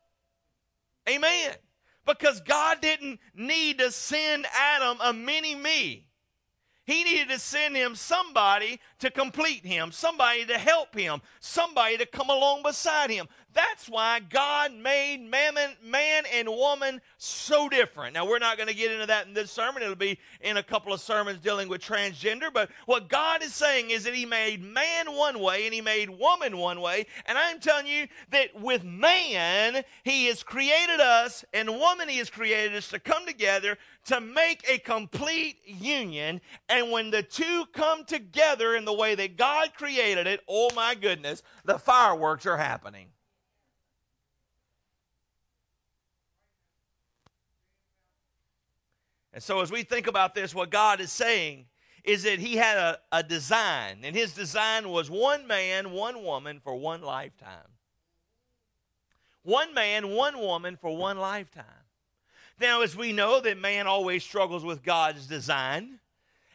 Amen. 1.07 1.53
Because 2.05 2.41
God 2.41 2.81
didn't 2.81 3.19
need 3.35 3.79
to 3.79 3.91
send 3.91 4.45
Adam 4.53 4.97
a 5.01 5.13
mini 5.13 5.55
me. 5.55 6.07
He 6.85 7.05
needed 7.05 7.29
to 7.29 7.39
send 7.39 7.77
him 7.77 7.95
somebody 7.95 8.79
to 8.99 9.09
complete 9.09 9.65
him, 9.65 9.93
somebody 9.93 10.45
to 10.45 10.57
help 10.57 10.93
him, 10.93 11.21
somebody 11.39 11.95
to 11.97 12.05
come 12.05 12.29
along 12.29 12.63
beside 12.63 13.09
him. 13.09 13.27
That's 13.53 13.87
why 13.87 14.19
God 14.19 14.73
made 14.73 15.21
man, 15.21 15.55
man 16.23 16.31
and 16.33 16.49
woman 16.49 17.01
so 17.17 17.69
different. 17.69 18.13
Now, 18.13 18.25
we're 18.25 18.39
not 18.39 18.57
going 18.57 18.69
to 18.69 18.75
get 18.75 18.91
into 18.91 19.05
that 19.07 19.27
in 19.27 19.33
this 19.33 19.51
sermon. 19.51 19.83
It'll 19.83 19.95
be 19.95 20.19
in 20.41 20.57
a 20.57 20.63
couple 20.63 20.93
of 20.93 21.01
sermons 21.01 21.39
dealing 21.39 21.69
with 21.69 21.81
transgender. 21.81 22.51
But 22.53 22.69
what 22.85 23.09
God 23.09 23.43
is 23.43 23.53
saying 23.53 23.89
is 23.89 24.03
that 24.03 24.13
He 24.13 24.25
made 24.25 24.63
man 24.63 25.13
one 25.13 25.39
way 25.39 25.65
and 25.65 25.73
He 25.73 25.81
made 25.81 26.09
woman 26.09 26.57
one 26.57 26.81
way. 26.81 27.05
And 27.25 27.37
I'm 27.37 27.59
telling 27.59 27.87
you 27.87 28.07
that 28.31 28.59
with 28.59 28.83
man, 28.83 29.83
He 30.03 30.25
has 30.27 30.43
created 30.43 30.99
us, 30.99 31.45
and 31.53 31.69
woman, 31.69 32.09
He 32.09 32.17
has 32.17 32.29
created 32.29 32.75
us 32.75 32.89
to 32.89 32.99
come 32.99 33.25
together 33.25 33.77
to 34.05 34.19
make 34.19 34.67
a 34.69 34.77
complete 34.79 35.57
union. 35.65 36.41
And 36.69 36.91
when 36.91 37.11
the 37.11 37.23
two 37.23 37.65
come 37.73 38.05
together 38.05 38.75
in 38.75 38.85
the 38.85 38.93
way 38.93 39.15
that 39.15 39.37
God 39.37 39.73
created 39.75 40.27
it, 40.27 40.41
oh 40.47 40.69
my 40.75 40.95
goodness, 40.95 41.41
the 41.65 41.79
fireworks 41.79 42.45
are 42.45 42.57
happening. 42.57 43.07
And 49.33 49.41
so, 49.41 49.61
as 49.61 49.71
we 49.71 49.83
think 49.83 50.07
about 50.07 50.35
this, 50.35 50.53
what 50.53 50.69
God 50.69 51.01
is 51.01 51.11
saying 51.11 51.65
is 52.03 52.23
that 52.23 52.39
He 52.39 52.55
had 52.55 52.77
a, 52.77 52.99
a 53.11 53.23
design, 53.23 53.99
and 54.03 54.15
His 54.15 54.33
design 54.33 54.89
was 54.89 55.09
one 55.09 55.47
man, 55.47 55.91
one 55.91 56.23
woman 56.23 56.61
for 56.63 56.75
one 56.75 57.01
lifetime. 57.01 57.69
One 59.41 59.73
man, 59.73 60.09
one 60.09 60.39
woman 60.39 60.77
for 60.79 60.95
one 60.95 61.17
lifetime. 61.17 61.65
Now, 62.61 62.81
as 62.81 62.95
we 62.95 63.11
know 63.11 63.41
that 63.41 63.57
man 63.57 63.87
always 63.87 64.23
struggles 64.23 64.63
with 64.63 64.83
God's 64.83 65.25
design, 65.25 65.99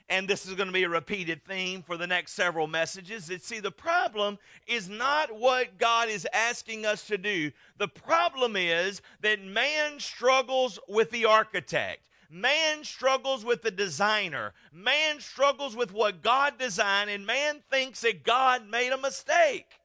and 0.09 0.27
this 0.27 0.47
is 0.47 0.55
going 0.55 0.69
to 0.69 0.73
be 0.73 0.85
a 0.85 0.89
repeated 0.89 1.45
theme 1.45 1.83
for 1.83 1.99
the 1.99 2.07
next 2.07 2.33
several 2.33 2.67
messages. 2.67 3.27
That 3.27 3.43
see, 3.43 3.61
the 3.61 3.71
problem 3.71 4.39
is 4.67 4.89
not 4.89 5.35
what 5.35 5.77
God 5.77 6.09
is 6.09 6.27
asking 6.33 6.87
us 6.87 7.07
to 7.09 7.19
do. 7.19 7.51
The 7.77 7.89
problem 7.89 8.57
is 8.57 9.03
that 9.21 9.45
man 9.45 10.01
struggles 10.01 10.79
with 10.89 11.11
the 11.11 11.27
architect. 11.27 12.01
Man 12.31 12.85
struggles 12.85 13.45
with 13.45 13.63
the 13.63 13.71
designer. 13.71 14.53
Man 14.73 15.21
struggles 15.21 15.75
with 15.75 15.93
what 15.93 16.23
God 16.23 16.59
designed, 16.59 17.09
and 17.09 17.25
man 17.25 17.63
thinks 17.71 18.03
that 18.03 18.23
God 18.23 18.69
made 18.69 18.93
a 18.93 18.99
mistake. 18.99 19.81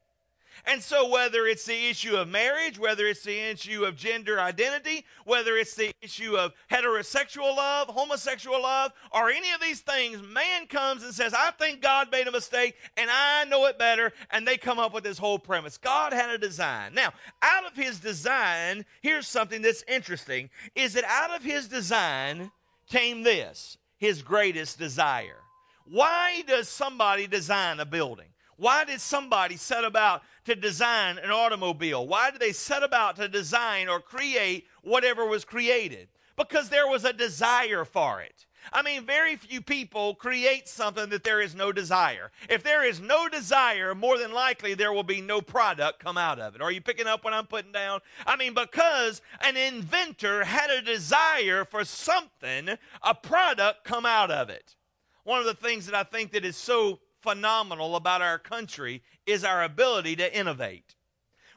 And 0.66 0.82
so, 0.82 1.08
whether 1.10 1.46
it's 1.46 1.66
the 1.66 1.88
issue 1.90 2.16
of 2.16 2.28
marriage, 2.28 2.78
whether 2.78 3.06
it's 3.06 3.22
the 3.22 3.38
issue 3.38 3.84
of 3.84 3.96
gender 3.96 4.40
identity, 4.40 5.04
whether 5.26 5.56
it's 5.56 5.74
the 5.74 5.92
issue 6.00 6.36
of 6.36 6.54
heterosexual 6.70 7.54
love, 7.54 7.88
homosexual 7.88 8.62
love, 8.62 8.92
or 9.12 9.28
any 9.28 9.52
of 9.52 9.60
these 9.60 9.80
things, 9.80 10.22
man 10.22 10.66
comes 10.66 11.02
and 11.02 11.12
says, 11.12 11.34
I 11.34 11.50
think 11.50 11.82
God 11.82 12.10
made 12.10 12.28
a 12.28 12.32
mistake 12.32 12.76
and 12.96 13.10
I 13.10 13.44
know 13.44 13.66
it 13.66 13.78
better. 13.78 14.12
And 14.30 14.48
they 14.48 14.56
come 14.56 14.78
up 14.78 14.94
with 14.94 15.04
this 15.04 15.18
whole 15.18 15.38
premise. 15.38 15.76
God 15.76 16.14
had 16.14 16.30
a 16.30 16.38
design. 16.38 16.94
Now, 16.94 17.12
out 17.42 17.66
of 17.66 17.76
his 17.76 18.00
design, 18.00 18.86
here's 19.02 19.28
something 19.28 19.60
that's 19.60 19.84
interesting 19.86 20.48
is 20.74 20.94
that 20.94 21.04
out 21.04 21.36
of 21.36 21.42
his 21.42 21.68
design 21.68 22.50
came 22.88 23.22
this 23.22 23.76
his 23.98 24.22
greatest 24.22 24.78
desire. 24.78 25.40
Why 25.86 26.42
does 26.46 26.68
somebody 26.68 27.26
design 27.26 27.80
a 27.80 27.84
building? 27.84 28.33
Why 28.56 28.84
did 28.84 29.00
somebody 29.00 29.56
set 29.56 29.84
about 29.84 30.22
to 30.44 30.54
design 30.54 31.18
an 31.18 31.30
automobile? 31.30 32.06
Why 32.06 32.30
did 32.30 32.40
they 32.40 32.52
set 32.52 32.82
about 32.82 33.16
to 33.16 33.28
design 33.28 33.88
or 33.88 34.00
create 34.00 34.66
whatever 34.82 35.26
was 35.26 35.44
created? 35.44 36.08
Because 36.36 36.68
there 36.68 36.88
was 36.88 37.04
a 37.04 37.12
desire 37.12 37.84
for 37.84 38.20
it. 38.20 38.46
I 38.72 38.82
mean, 38.82 39.04
very 39.04 39.36
few 39.36 39.60
people 39.60 40.14
create 40.14 40.68
something 40.68 41.10
that 41.10 41.22
there 41.22 41.40
is 41.40 41.54
no 41.54 41.70
desire. 41.72 42.30
If 42.48 42.62
there 42.62 42.84
is 42.84 43.00
no 43.00 43.28
desire, 43.28 43.94
more 43.94 44.18
than 44.18 44.32
likely 44.32 44.74
there 44.74 44.92
will 44.92 45.02
be 45.02 45.20
no 45.20 45.40
product 45.40 46.00
come 46.00 46.16
out 46.16 46.38
of 46.38 46.54
it. 46.54 46.62
Are 46.62 46.72
you 46.72 46.80
picking 46.80 47.06
up 47.06 47.24
what 47.24 47.34
I'm 47.34 47.46
putting 47.46 47.72
down? 47.72 48.00
I 48.26 48.36
mean, 48.36 48.54
because 48.54 49.20
an 49.40 49.56
inventor 49.56 50.44
had 50.44 50.70
a 50.70 50.82
desire 50.82 51.64
for 51.64 51.84
something, 51.84 52.70
a 53.02 53.14
product 53.14 53.84
come 53.84 54.06
out 54.06 54.30
of 54.30 54.48
it. 54.48 54.76
One 55.24 55.40
of 55.40 55.46
the 55.46 55.54
things 55.54 55.86
that 55.86 55.94
I 55.94 56.02
think 56.02 56.32
that 56.32 56.44
is 56.44 56.56
so 56.56 57.00
phenomenal 57.24 57.96
about 57.96 58.20
our 58.20 58.38
country 58.38 59.02
is 59.26 59.44
our 59.44 59.64
ability 59.64 60.14
to 60.14 60.38
innovate. 60.38 60.94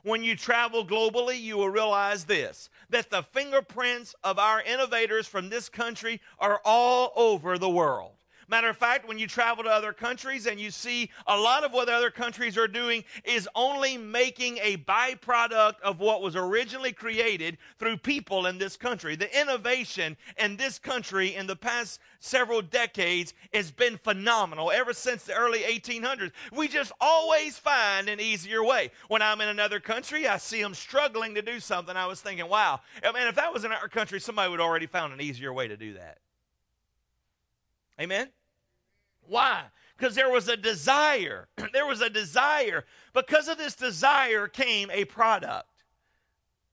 When 0.02 0.24
you 0.24 0.38
travel 0.38 0.88
globally, 0.88 1.42
you 1.42 1.58
will 1.58 1.70
realize 1.70 2.24
this 2.24 2.70
that 2.90 3.10
the 3.10 3.22
fingerprints 3.22 4.16
of 4.24 4.40
our 4.40 4.62
innovators 4.62 5.28
from 5.28 5.50
this 5.50 5.68
country 5.68 6.22
are 6.40 6.62
all 6.64 7.12
over 7.18 7.58
the 7.58 7.70
world. 7.70 8.17
Matter 8.50 8.70
of 8.70 8.78
fact, 8.78 9.06
when 9.06 9.20
you 9.20 9.28
travel 9.28 9.66
to 9.66 9.70
other 9.70 9.92
countries 9.92 10.46
and 10.46 10.58
you 10.58 10.72
see 10.72 11.12
a 11.28 11.38
lot 11.38 11.66
of 11.66 11.74
what 11.74 11.90
other 11.90 12.10
countries 12.10 12.58
are 12.58 12.68
doing 12.68 13.04
is 13.26 13.48
only 13.56 13.98
making 13.98 14.58
a 14.60 14.78
byproduct 14.78 15.82
of 15.82 16.00
what 16.00 16.22
was 16.22 16.38
originally 16.38 16.94
created 16.94 17.58
through 17.78 17.98
people 17.98 18.46
in 18.46 18.58
this 18.58 18.78
country. 18.78 19.18
The 19.18 19.42
innovation 19.42 20.16
in 20.38 20.56
this 20.56 20.80
country 20.80 21.36
in 21.36 21.46
the 21.46 21.58
past 21.58 22.00
several 22.22 22.62
decades 22.62 23.34
has 23.54 23.70
been 23.70 23.98
phenomenal 23.98 24.72
ever 24.72 24.94
since 24.94 25.24
the 25.24 25.34
early 25.34 25.60
1800s. 25.60 26.32
We 26.54 26.70
just 26.70 26.94
always 27.02 27.60
find 27.60 28.08
an 28.08 28.22
easier 28.22 28.64
way. 28.64 28.92
When 29.10 29.22
I'm 29.22 29.42
in 29.42 29.50
another 29.50 29.82
country, 29.82 30.26
I 30.26 30.38
see 30.38 30.62
them 30.62 30.74
struggling 30.74 31.36
to 31.36 31.42
do 31.42 31.60
something. 31.60 31.98
I 31.98 32.06
was 32.06 32.22
thinking, 32.22 32.48
wow, 32.48 32.80
I 33.04 33.12
mean, 33.12 33.28
if 33.28 33.36
that 33.36 33.54
was 33.54 33.66
in 33.66 33.74
our 33.74 33.90
country, 33.90 34.22
somebody 34.22 34.50
would 34.50 34.62
already 34.62 34.88
found 34.88 35.12
an 35.12 35.20
easier 35.20 35.52
way 35.52 35.68
to 35.68 35.76
do 35.76 35.96
that. 35.96 36.20
Amen? 38.00 38.30
Why? 39.22 39.64
Because 39.98 40.16
there 40.16 40.30
was 40.30 40.48
a 40.48 40.58
desire. 40.58 41.48
there 41.74 41.86
was 41.86 42.02
a 42.02 42.10
desire. 42.10 42.86
Because 43.14 43.48
of 43.48 43.58
this 43.58 43.76
desire 43.76 44.48
came 44.48 44.90
a 44.92 45.06
product. 45.06 45.68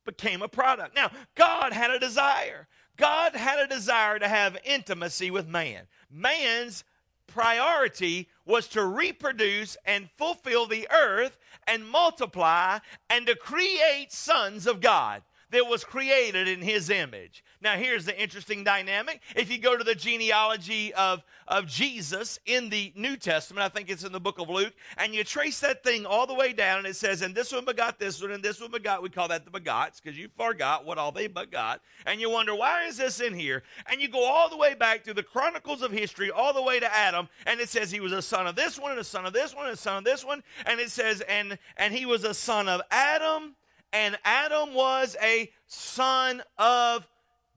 Became 0.04 0.42
a 0.42 0.48
product. 0.48 0.94
Now, 0.94 1.10
God 1.34 1.72
had 1.72 1.90
a 1.90 1.98
desire. 1.98 2.68
God 2.96 3.34
had 3.34 3.58
a 3.58 3.66
desire 3.66 4.18
to 4.18 4.28
have 4.28 4.58
intimacy 4.64 5.30
with 5.30 5.48
man. 5.48 5.86
Man's 6.10 6.84
priority 7.26 8.28
was 8.44 8.68
to 8.68 8.84
reproduce 8.84 9.76
and 9.86 10.10
fulfill 10.16 10.66
the 10.66 10.86
earth 10.90 11.38
and 11.66 11.88
multiply 11.88 12.78
and 13.08 13.26
to 13.26 13.34
create 13.34 14.12
sons 14.12 14.66
of 14.66 14.80
God 14.80 15.22
that 15.54 15.66
was 15.66 15.84
created 15.84 16.48
in 16.48 16.60
his 16.60 16.90
image. 16.90 17.42
Now, 17.60 17.76
here's 17.76 18.04
the 18.04 18.20
interesting 18.20 18.62
dynamic. 18.62 19.22
If 19.34 19.50
you 19.50 19.58
go 19.58 19.76
to 19.76 19.84
the 19.84 19.94
genealogy 19.94 20.92
of, 20.94 21.22
of 21.48 21.66
Jesus 21.66 22.38
in 22.44 22.68
the 22.68 22.92
New 22.94 23.16
Testament, 23.16 23.64
I 23.64 23.68
think 23.68 23.88
it's 23.88 24.04
in 24.04 24.12
the 24.12 24.20
book 24.20 24.38
of 24.38 24.50
Luke, 24.50 24.74
and 24.98 25.14
you 25.14 25.24
trace 25.24 25.60
that 25.60 25.82
thing 25.82 26.04
all 26.04 26.26
the 26.26 26.34
way 26.34 26.52
down, 26.52 26.78
and 26.78 26.86
it 26.86 26.96
says, 26.96 27.22
and 27.22 27.34
this 27.34 27.52
one 27.52 27.64
begot 27.64 27.98
this 27.98 28.20
one, 28.20 28.32
and 28.32 28.42
this 28.42 28.60
one 28.60 28.70
begot, 28.70 29.02
we 29.02 29.08
call 29.08 29.28
that 29.28 29.44
the 29.44 29.50
begots, 29.50 30.02
because 30.02 30.18
you 30.18 30.28
forgot 30.36 30.84
what 30.84 30.98
all 30.98 31.12
they 31.12 31.26
begot. 31.26 31.80
And 32.04 32.20
you 32.20 32.28
wonder, 32.28 32.54
why 32.54 32.84
is 32.84 32.96
this 32.96 33.20
in 33.20 33.32
here? 33.32 33.62
And 33.90 34.02
you 34.02 34.08
go 34.08 34.24
all 34.24 34.50
the 34.50 34.56
way 34.56 34.74
back 34.74 35.04
through 35.04 35.14
the 35.14 35.22
chronicles 35.22 35.82
of 35.82 35.90
history, 35.90 36.30
all 36.30 36.52
the 36.52 36.62
way 36.62 36.80
to 36.80 36.94
Adam, 36.94 37.28
and 37.46 37.60
it 37.60 37.68
says 37.68 37.90
he 37.90 38.00
was 38.00 38.12
a 38.12 38.20
son 38.20 38.46
of 38.46 38.56
this 38.56 38.78
one, 38.78 38.90
and 38.90 39.00
a 39.00 39.04
son 39.04 39.24
of 39.24 39.32
this 39.32 39.54
one, 39.54 39.66
and 39.66 39.74
a 39.74 39.76
son 39.76 39.98
of 39.98 40.04
this 40.04 40.24
one, 40.24 40.42
and 40.66 40.80
it 40.80 40.90
says, 40.90 41.22
and, 41.22 41.58
and 41.76 41.94
he 41.94 42.04
was 42.04 42.24
a 42.24 42.34
son 42.34 42.68
of 42.68 42.82
Adam, 42.90 43.54
and 43.94 44.18
Adam 44.24 44.74
was 44.74 45.16
a 45.22 45.50
son 45.66 46.42
of 46.58 47.06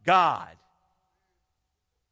God. 0.06 0.56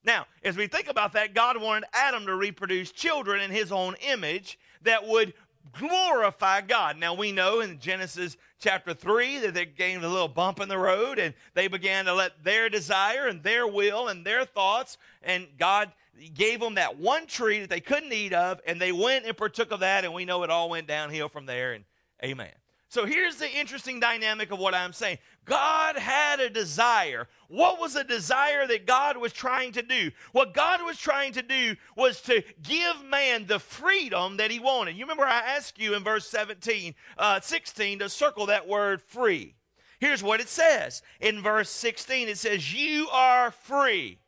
Now, 0.03 0.25
as 0.43 0.57
we 0.57 0.67
think 0.67 0.87
about 0.89 1.13
that, 1.13 1.33
God 1.33 1.61
wanted 1.61 1.87
Adam 1.93 2.25
to 2.25 2.35
reproduce 2.35 2.91
children 2.91 3.41
in 3.41 3.51
his 3.51 3.71
own 3.71 3.95
image 4.07 4.59
that 4.81 5.07
would 5.07 5.33
glorify 5.73 6.61
God. 6.61 6.97
Now, 6.97 7.13
we 7.13 7.31
know 7.31 7.61
in 7.61 7.79
Genesis 7.79 8.37
chapter 8.59 8.93
3 8.93 9.39
that 9.39 9.53
they 9.53 9.65
gained 9.65 10.03
a 10.03 10.09
little 10.09 10.27
bump 10.27 10.59
in 10.59 10.69
the 10.69 10.77
road 10.77 11.17
and 11.17 11.33
they 11.53 11.67
began 11.67 12.05
to 12.05 12.13
let 12.13 12.43
their 12.43 12.69
desire 12.69 13.27
and 13.27 13.41
their 13.41 13.67
will 13.67 14.07
and 14.07 14.25
their 14.25 14.45
thoughts, 14.45 14.97
and 15.23 15.47
God 15.57 15.91
gave 16.33 16.59
them 16.59 16.75
that 16.75 16.97
one 16.97 17.25
tree 17.25 17.59
that 17.59 17.69
they 17.69 17.81
couldn't 17.81 18.13
eat 18.13 18.33
of, 18.33 18.61
and 18.65 18.79
they 18.79 18.91
went 18.91 19.25
and 19.25 19.35
partook 19.35 19.71
of 19.71 19.81
that, 19.81 20.03
and 20.03 20.13
we 20.13 20.25
know 20.25 20.43
it 20.43 20.49
all 20.49 20.69
went 20.69 20.87
downhill 20.87 21.29
from 21.29 21.45
there, 21.45 21.73
and 21.73 21.83
amen. 22.23 22.51
So 22.95 23.05
here's 23.05 23.35
the 23.35 23.51
interesting 23.51 23.99
dynamic 23.99 24.53
of 24.53 24.59
what 24.59 24.73
I'm 24.73 24.93
saying. 24.93 25.17
God 25.43 25.97
had 25.97 26.39
a 26.39 26.49
desire. 26.49 27.27
What 27.49 27.77
was 27.77 27.95
the 27.95 28.05
desire 28.05 28.65
that 28.67 28.85
God 28.85 29.17
was 29.17 29.33
trying 29.33 29.73
to 29.73 29.81
do? 29.81 30.11
What 30.31 30.53
God 30.53 30.81
was 30.81 30.97
trying 30.97 31.33
to 31.33 31.41
do 31.41 31.75
was 31.97 32.21
to 32.21 32.41
give 32.63 33.03
man 33.03 33.47
the 33.47 33.59
freedom 33.59 34.37
that 34.37 34.49
he 34.49 34.59
wanted. 34.59 34.95
You 34.95 35.03
remember 35.03 35.25
I 35.25 35.39
asked 35.39 35.77
you 35.77 35.93
in 35.93 36.05
verse 36.05 36.25
17, 36.29 36.95
uh, 37.17 37.41
16 37.41 37.99
to 37.99 38.07
circle 38.07 38.45
that 38.45 38.65
word 38.65 39.01
free. 39.01 39.55
Here's 39.99 40.23
what 40.23 40.39
it 40.39 40.47
says. 40.47 41.01
In 41.19 41.41
verse 41.41 41.69
16, 41.69 42.29
it 42.29 42.37
says, 42.37 42.73
You 42.73 43.09
are 43.09 43.51
free 43.51 44.19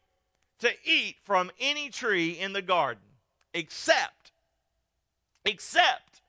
to 0.60 0.72
eat 0.84 1.16
from 1.24 1.52
any 1.58 1.90
tree 1.90 2.32
in 2.32 2.52
the 2.52 2.62
garden, 2.62 3.04
except, 3.54 4.34
except, 5.46 6.20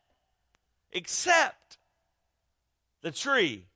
except 0.92 1.57
the 3.02 3.10
tree 3.10 3.66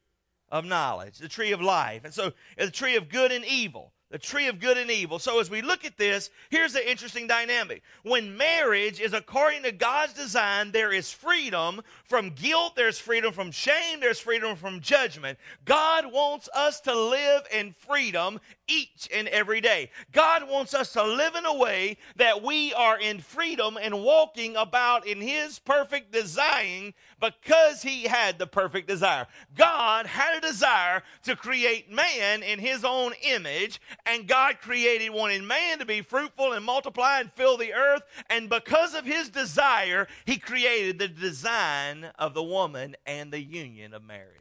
of 0.49 0.65
knowledge, 0.65 1.19
the 1.19 1.29
tree 1.29 1.53
of 1.53 1.61
life. 1.61 2.05
And 2.05 2.13
so 2.13 2.33
the 2.57 2.71
tree 2.71 2.97
of 2.97 3.09
good 3.09 3.33
and 3.33 3.45
evil 3.45 3.92
the 4.13 4.19
tree 4.19 4.47
of 4.47 4.61
good 4.61 4.77
and 4.77 4.91
evil. 4.91 5.19
So 5.19 5.41
as 5.41 5.49
we 5.49 5.63
look 5.63 5.87
at 5.87 5.97
this, 5.97 6.29
here's 6.51 6.75
the 6.75 6.89
interesting 6.89 7.27
dynamic. 7.27 7.83
When 8.03 8.37
marriage 8.37 9.01
is 9.01 9.15
according 9.15 9.63
to 9.63 9.73
God's 9.73 10.13
design, 10.13 10.71
there 10.71 10.93
is 10.93 11.11
freedom 11.11 11.81
from 12.05 12.29
guilt, 12.29 12.77
there's 12.77 12.99
freedom 12.99 13.33
from 13.33 13.51
shame, 13.51 14.01
there's 14.01 14.21
freedom 14.21 14.55
from 14.55 14.81
judgment. 14.81 15.39
God 15.65 16.13
wants 16.13 16.51
us 16.55 16.79
to 16.83 16.95
live 16.95 17.45
in 17.51 17.75
freedom 17.89 18.39
each 18.69 19.09
and 19.13 19.29
every 19.29 19.63
day. 19.63 19.91
God 20.13 20.49
wants 20.49 20.75
us 20.75 20.93
to 20.93 21.03
live 21.03 21.35
in 21.35 21.47
a 21.47 21.55
way 21.55 21.97
that 22.17 22.43
we 22.43 22.75
are 22.75 22.99
in 22.99 23.19
freedom 23.19 23.79
and 23.81 24.03
walking 24.03 24.57
about 24.57 25.07
in 25.07 25.23
His 25.23 25.59
perfect 25.59 26.13
design 26.13 26.93
because 27.19 27.81
He 27.81 28.05
had 28.05 28.39
the 28.39 28.47
perfect 28.47 28.89
desire. 28.89 29.27
God 29.57 30.07
had 30.07 30.37
a 30.37 30.47
desire 30.47 31.03
to 31.25 31.35
create 31.35 31.91
man 31.91 32.43
in 32.43 32.59
His 32.59 32.85
own 32.85 33.13
image 33.23 33.81
and 34.07 34.27
God 34.27 34.61
created 34.61 35.11
wanting 35.11 35.47
man 35.47 35.79
to 35.79 35.87
be 35.87 36.03
fruitful 36.03 36.53
and 36.53 36.65
multiply 36.65 37.21
and 37.21 37.33
fill 37.33 37.57
the 37.57 37.73
earth. 37.73 38.03
And 38.31 38.49
because 38.49 38.95
of 38.95 39.05
his 39.05 39.29
desire, 39.29 40.09
he 40.25 40.39
created 40.39 40.99
the 40.99 41.09
design 41.09 42.11
of 42.19 42.35
the 42.35 42.43
woman 42.43 42.97
and 43.07 43.33
the 43.33 43.41
union 43.41 43.95
of 43.95 44.03
marriage. 44.03 44.39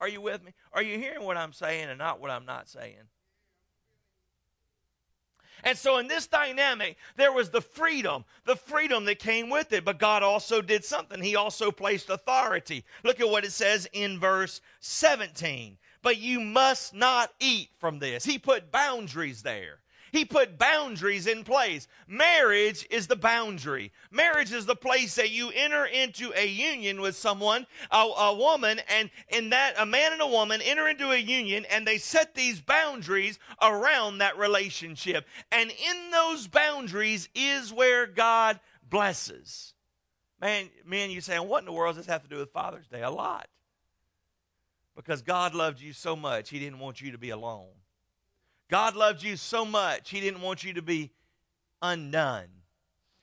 Are 0.00 0.08
you 0.08 0.20
with 0.20 0.44
me? 0.44 0.54
Are 0.72 0.82
you 0.82 0.98
hearing 0.98 1.24
what 1.24 1.36
I'm 1.36 1.52
saying 1.52 1.88
and 1.88 1.98
not 1.98 2.20
what 2.20 2.30
I'm 2.30 2.46
not 2.46 2.68
saying? 2.68 3.08
And 5.64 5.76
so, 5.76 5.98
in 5.98 6.06
this 6.06 6.28
dynamic, 6.28 6.96
there 7.16 7.32
was 7.32 7.50
the 7.50 7.60
freedom, 7.60 8.24
the 8.44 8.54
freedom 8.54 9.04
that 9.06 9.18
came 9.18 9.50
with 9.50 9.72
it. 9.72 9.84
But 9.84 9.98
God 9.98 10.22
also 10.22 10.62
did 10.62 10.84
something. 10.84 11.20
He 11.20 11.34
also 11.34 11.72
placed 11.72 12.10
authority. 12.10 12.84
Look 13.02 13.20
at 13.20 13.28
what 13.28 13.44
it 13.44 13.50
says 13.50 13.88
in 13.92 14.20
verse 14.20 14.60
17 14.80 15.76
but 16.02 16.18
you 16.18 16.40
must 16.40 16.94
not 16.94 17.30
eat 17.40 17.70
from 17.78 17.98
this. 17.98 18.24
He 18.24 18.38
put 18.38 18.70
boundaries 18.70 19.42
there. 19.42 19.80
He 20.12 20.24
put 20.24 20.58
boundaries 20.58 21.26
in 21.26 21.44
place. 21.44 21.86
Marriage 22.06 22.86
is 22.90 23.06
the 23.06 23.16
boundary. 23.16 23.92
Marriage 24.10 24.52
is 24.52 24.66
the 24.66 24.76
place 24.76 25.14
that 25.16 25.30
you 25.30 25.50
enter 25.54 25.84
into 25.84 26.32
a 26.34 26.46
union 26.46 27.00
with 27.00 27.16
someone, 27.16 27.66
a, 27.90 27.96
a, 27.96 28.34
woman, 28.34 28.80
and 28.88 29.10
in 29.28 29.50
that 29.50 29.74
a 29.78 29.86
man 29.86 30.12
and 30.12 30.22
a 30.22 30.26
woman 30.26 30.60
enter 30.62 30.88
into 30.88 31.10
a 31.10 31.16
union 31.16 31.66
and 31.70 31.86
they 31.86 31.98
set 31.98 32.34
these 32.34 32.60
boundaries 32.60 33.38
around 33.60 34.18
that 34.18 34.38
relationship. 34.38 35.26
And 35.52 35.70
in 35.70 36.10
those 36.10 36.46
boundaries 36.46 37.28
is 37.34 37.72
where 37.72 38.06
God 38.06 38.60
blesses. 38.88 39.74
Man, 40.40 40.70
man, 40.86 41.10
you 41.10 41.20
saying, 41.20 41.46
what 41.46 41.60
in 41.60 41.66
the 41.66 41.72
world 41.72 41.96
does 41.96 42.06
this 42.06 42.12
have 42.12 42.22
to 42.22 42.28
do 42.28 42.38
with 42.38 42.52
Father's 42.52 42.86
Day? 42.86 43.02
A 43.02 43.10
lot 43.10 43.48
because 44.98 45.22
God 45.22 45.54
loved 45.54 45.80
you 45.80 45.92
so 45.92 46.16
much, 46.16 46.50
He 46.50 46.58
didn't 46.58 46.80
want 46.80 47.00
you 47.00 47.12
to 47.12 47.18
be 47.18 47.30
alone. 47.30 47.68
God 48.68 48.96
loved 48.96 49.22
you 49.22 49.36
so 49.36 49.64
much, 49.64 50.10
He 50.10 50.20
didn't 50.20 50.40
want 50.40 50.64
you 50.64 50.74
to 50.74 50.82
be 50.82 51.12
undone. 51.80 52.48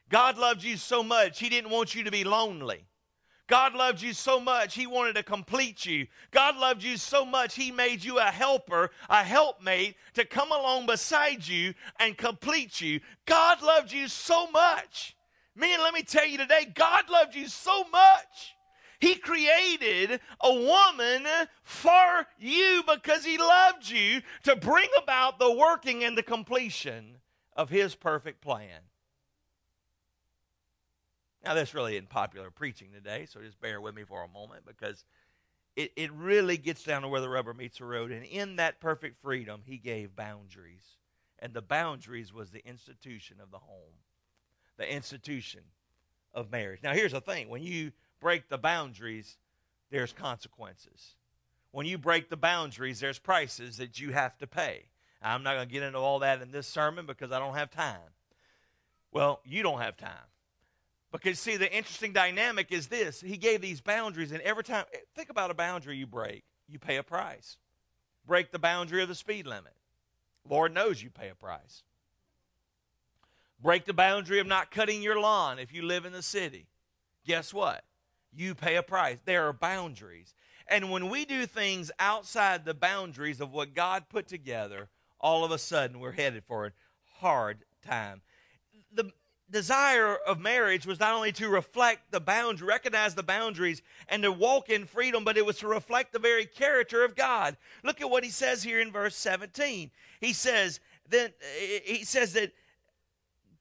God 0.09 0.37
loved 0.37 0.63
you 0.63 0.77
so 0.77 1.03
much, 1.03 1.37
He 1.37 1.49
didn't 1.49 1.69
want 1.69 1.93
you 1.93 2.05
to 2.05 2.11
be 2.11 2.23
lonely. 2.23 2.85
God 3.47 3.75
loved 3.75 4.01
you 4.01 4.13
so 4.13 4.39
much, 4.39 4.73
He 4.73 4.87
wanted 4.87 5.15
to 5.15 5.23
complete 5.23 5.85
you. 5.85 6.07
God 6.31 6.55
loved 6.55 6.81
you 6.81 6.95
so 6.95 7.25
much, 7.25 7.55
He 7.55 7.71
made 7.71 8.01
you 8.05 8.19
a 8.19 8.31
helper, 8.31 8.89
a 9.09 9.21
helpmate 9.21 9.97
to 10.13 10.23
come 10.23 10.53
along 10.53 10.85
beside 10.85 11.45
you 11.45 11.73
and 11.99 12.17
complete 12.17 12.79
you. 12.79 13.01
God 13.25 13.61
loved 13.61 13.91
you 13.91 14.07
so 14.07 14.49
much. 14.49 15.17
Man, 15.57 15.81
let 15.81 15.93
me 15.93 16.03
tell 16.03 16.25
you 16.25 16.37
today, 16.37 16.71
God 16.73 17.09
loved 17.09 17.35
you 17.35 17.49
so 17.49 17.83
much 17.91 18.54
he 19.05 19.13
created 19.13 20.19
a 20.41 20.51
woman 20.51 21.27
for 21.61 22.25
you 22.39 22.83
because 22.91 23.23
He 23.23 23.37
loved 23.37 23.87
you 23.87 24.23
to 24.43 24.55
bring 24.55 24.89
about 24.97 25.37
the 25.37 25.51
working 25.51 26.03
and 26.03 26.17
the 26.17 26.23
completion 26.23 27.17
of 27.55 27.69
His 27.69 27.93
perfect 27.93 28.41
plan. 28.41 28.81
Now, 31.43 31.53
this 31.53 31.75
really 31.75 31.97
isn't 31.97 32.09
popular 32.09 32.49
preaching 32.49 32.93
today, 32.93 33.27
so 33.29 33.41
just 33.41 33.61
bear 33.61 33.79
with 33.79 33.93
me 33.93 34.05
for 34.05 34.23
a 34.23 34.27
moment 34.27 34.65
because 34.65 35.05
it, 35.75 35.91
it 35.95 36.11
really 36.11 36.57
gets 36.57 36.83
down 36.83 37.03
to 37.03 37.07
where 37.07 37.21
the 37.21 37.29
rubber 37.29 37.53
meets 37.53 37.77
the 37.77 37.85
road. 37.85 38.11
And 38.11 38.25
in 38.25 38.55
that 38.55 38.79
perfect 38.79 39.21
freedom, 39.21 39.61
He 39.63 39.77
gave 39.77 40.15
boundaries. 40.15 40.97
And 41.37 41.53
the 41.53 41.61
boundaries 41.61 42.33
was 42.33 42.49
the 42.49 42.67
institution 42.67 43.37
of 43.39 43.51
the 43.51 43.59
home, 43.59 43.99
the 44.77 44.91
institution 44.91 45.61
of 46.33 46.51
marriage. 46.51 46.81
Now, 46.81 46.93
here's 46.93 47.11
the 47.11 47.21
thing 47.21 47.49
when 47.49 47.61
you 47.61 47.91
break 48.19 48.49
the 48.49 48.57
boundaries, 48.57 49.37
there's 49.91 50.13
consequences. 50.13 51.15
When 51.71 51.85
you 51.85 51.97
break 51.97 52.29
the 52.29 52.37
boundaries, 52.37 52.99
there's 52.99 53.19
prices 53.19 53.77
that 53.77 53.99
you 53.99 54.11
have 54.11 54.37
to 54.37 54.47
pay. 54.47 54.85
I'm 55.21 55.43
not 55.43 55.55
going 55.55 55.67
to 55.67 55.73
get 55.73 55.83
into 55.83 55.97
all 55.97 56.19
that 56.19 56.41
in 56.41 56.51
this 56.51 56.67
sermon 56.67 57.05
because 57.05 57.31
I 57.31 57.39
don't 57.39 57.55
have 57.55 57.71
time. 57.71 58.13
Well, 59.11 59.41
you 59.43 59.63
don't 59.63 59.81
have 59.81 59.97
time. 59.97 60.11
Because, 61.11 61.39
see, 61.39 61.55
the 61.55 61.73
interesting 61.73 62.13
dynamic 62.13 62.71
is 62.71 62.87
this 62.87 63.21
He 63.21 63.37
gave 63.37 63.61
these 63.61 63.81
boundaries, 63.81 64.31
and 64.31 64.41
every 64.41 64.63
time, 64.63 64.85
eh, 64.93 64.97
think 65.15 65.29
about 65.29 65.51
a 65.51 65.53
boundary 65.53 65.97
you 65.97 66.05
break, 66.05 66.43
you 66.67 66.77
pay 66.77 66.97
a 66.97 67.03
price. 67.03 67.57
Break 68.27 68.51
the 68.51 68.59
boundary 68.59 69.01
of 69.01 69.07
the 69.07 69.15
speed 69.15 69.47
limit. 69.47 69.73
Lord 70.47 70.73
knows 70.73 71.01
you 71.01 71.09
pay 71.09 71.29
a 71.29 71.35
price. 71.35 71.83
Break 73.61 73.85
the 73.85 73.93
boundary 73.93 74.39
of 74.39 74.47
not 74.47 74.71
cutting 74.71 75.01
your 75.01 75.19
lawn 75.19 75.59
if 75.59 75.73
you 75.73 75.83
live 75.83 76.05
in 76.05 76.13
the 76.13 76.21
city. 76.21 76.67
Guess 77.25 77.53
what? 77.53 77.83
You 78.35 78.55
pay 78.55 78.75
a 78.75 78.83
price. 78.83 79.19
There 79.25 79.47
are 79.47 79.53
boundaries. 79.53 80.33
And 80.67 80.91
when 80.91 81.09
we 81.09 81.25
do 81.25 81.45
things 81.45 81.91
outside 81.99 82.65
the 82.65 82.73
boundaries 82.73 83.39
of 83.39 83.51
what 83.51 83.73
God 83.73 84.09
put 84.09 84.27
together, 84.27 84.89
all 85.19 85.45
of 85.45 85.51
a 85.51 85.57
sudden 85.57 85.99
we're 85.99 86.11
headed 86.11 86.43
for 86.43 86.65
a 86.65 86.71
hard 87.19 87.59
time. 87.85 88.21
The 88.93 89.11
desire 89.51 90.15
of 90.15 90.39
marriage 90.39 90.87
was 90.87 90.99
not 90.99 91.13
only 91.13 91.31
to 91.33 91.49
reflect 91.49 92.11
the 92.11 92.19
boundary, 92.19 92.67
recognize 92.67 93.13
the 93.13 93.23
boundaries, 93.23 93.83
and 94.09 94.23
to 94.23 94.31
walk 94.31 94.69
in 94.69 94.85
freedom, 94.85 95.23
but 95.23 95.37
it 95.37 95.45
was 95.45 95.59
to 95.59 95.67
reflect 95.67 96.13
the 96.13 96.19
very 96.19 96.45
character 96.45 97.03
of 97.03 97.15
God. 97.15 97.55
Look 97.83 98.01
at 98.01 98.09
what 98.09 98.23
he 98.23 98.31
says 98.31 98.63
here 98.63 98.79
in 98.79 98.91
verse 98.91 99.15
17. 99.15 99.91
He 100.19 100.33
says, 100.33 100.79
then 101.07 101.31
he 101.83 102.03
says 102.03 102.33
that 102.33 102.51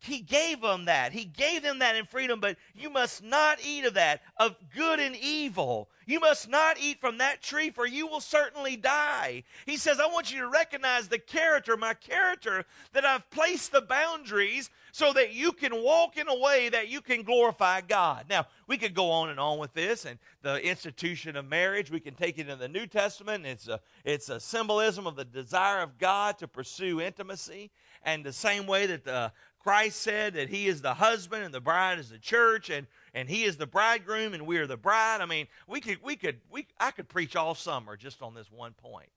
he 0.05 0.21
gave 0.21 0.61
them 0.61 0.85
that. 0.85 1.13
He 1.13 1.25
gave 1.25 1.63
them 1.63 1.79
that 1.79 1.97
in 1.97 2.05
freedom, 2.05 2.39
but 2.39 2.57
you 2.75 2.91
must 2.91 3.23
not 3.23 3.59
eat 3.67 3.85
of 3.87 3.95
that, 3.95 4.23
of 4.37 4.57
good 4.75 5.01
and 5.01 5.17
evil. 5.17 5.89
You 6.07 6.21
must 6.21 6.49
not 6.49 6.77
eat 6.79 7.01
from 7.01 7.19
that 7.19 7.43
tree, 7.43 7.71
for 7.71 7.87
you 7.87 8.07
will 8.07 8.21
certainly 8.21 8.77
die. 8.77 9.45
He 9.65 9.79
says, 9.79 10.01
I 10.01 10.07
want 10.07 10.33
you 10.33 10.41
to 10.41 10.49
recognize 10.49 11.09
the 11.09 11.19
character, 11.19 11.77
my 11.77 11.95
character, 11.95 12.67
that 12.93 13.07
I've 13.07 13.29
placed 13.31 13.73
the 13.73 13.81
boundaries 13.81 14.69
so 14.93 15.13
that 15.15 15.33
you 15.33 15.53
can 15.53 15.83
walk 15.83 16.19
in 16.19 16.29
a 16.29 16.39
way 16.39 16.69
that 16.69 16.89
you 16.89 17.01
can 17.01 17.23
glorify 17.23 17.81
God. 17.81 18.27
Now, 18.29 18.47
we 18.69 18.77
could 18.77 18.95
go 18.95 19.11
on 19.11 19.31
and 19.31 19.41
on 19.41 19.59
with 19.59 19.73
this 19.73 20.05
and 20.05 20.19
the 20.43 20.63
institution 20.63 21.37
of 21.37 21.49
marriage. 21.49 21.91
We 21.91 22.01
can 22.01 22.15
take 22.15 22.39
it 22.39 22.49
in 22.49 22.59
the 22.59 22.69
New 22.69 22.87
Testament. 22.87 23.47
It's 23.47 23.69
a, 23.69 23.81
it's 24.05 24.29
a 24.29 24.39
symbolism 24.39 25.07
of 25.07 25.17
the 25.17 25.25
desire 25.25 25.81
of 25.81 25.99
God 25.99 26.39
to 26.39 26.47
pursue 26.47 27.01
intimacy. 27.01 27.71
And 28.05 28.23
the 28.23 28.35
same 28.35 28.67
way 28.67 28.85
that 28.87 29.05
the 29.05 29.33
Christ 29.65 30.03
said 30.03 30.35
that 30.35 30.51
he 30.51 30.67
is 30.67 30.83
the 30.83 30.93
husband 30.93 31.43
and 31.43 31.55
the 31.55 31.61
bride 31.61 31.99
is 31.99 32.11
the 32.11 32.19
church 32.19 32.69
and, 32.69 32.87
and 33.15 33.31
he 33.31 33.45
is 33.45 33.57
the 33.57 33.67
bridegroom 33.67 34.35
and 34.35 34.47
we 34.47 34.59
are 34.59 34.67
the 34.67 34.77
bride. 34.77 35.23
I 35.23 35.27
mean, 35.27 35.47
we 35.67 35.81
could 35.81 36.03
we 36.03 36.17
could 36.17 36.39
we 36.51 36.67
I 36.79 36.91
could 36.91 37.09
preach 37.09 37.35
all 37.35 37.55
summer 37.55 37.97
just 37.97 38.21
on 38.21 38.35
this 38.35 38.53
one 38.53 38.75
point. 38.75 39.09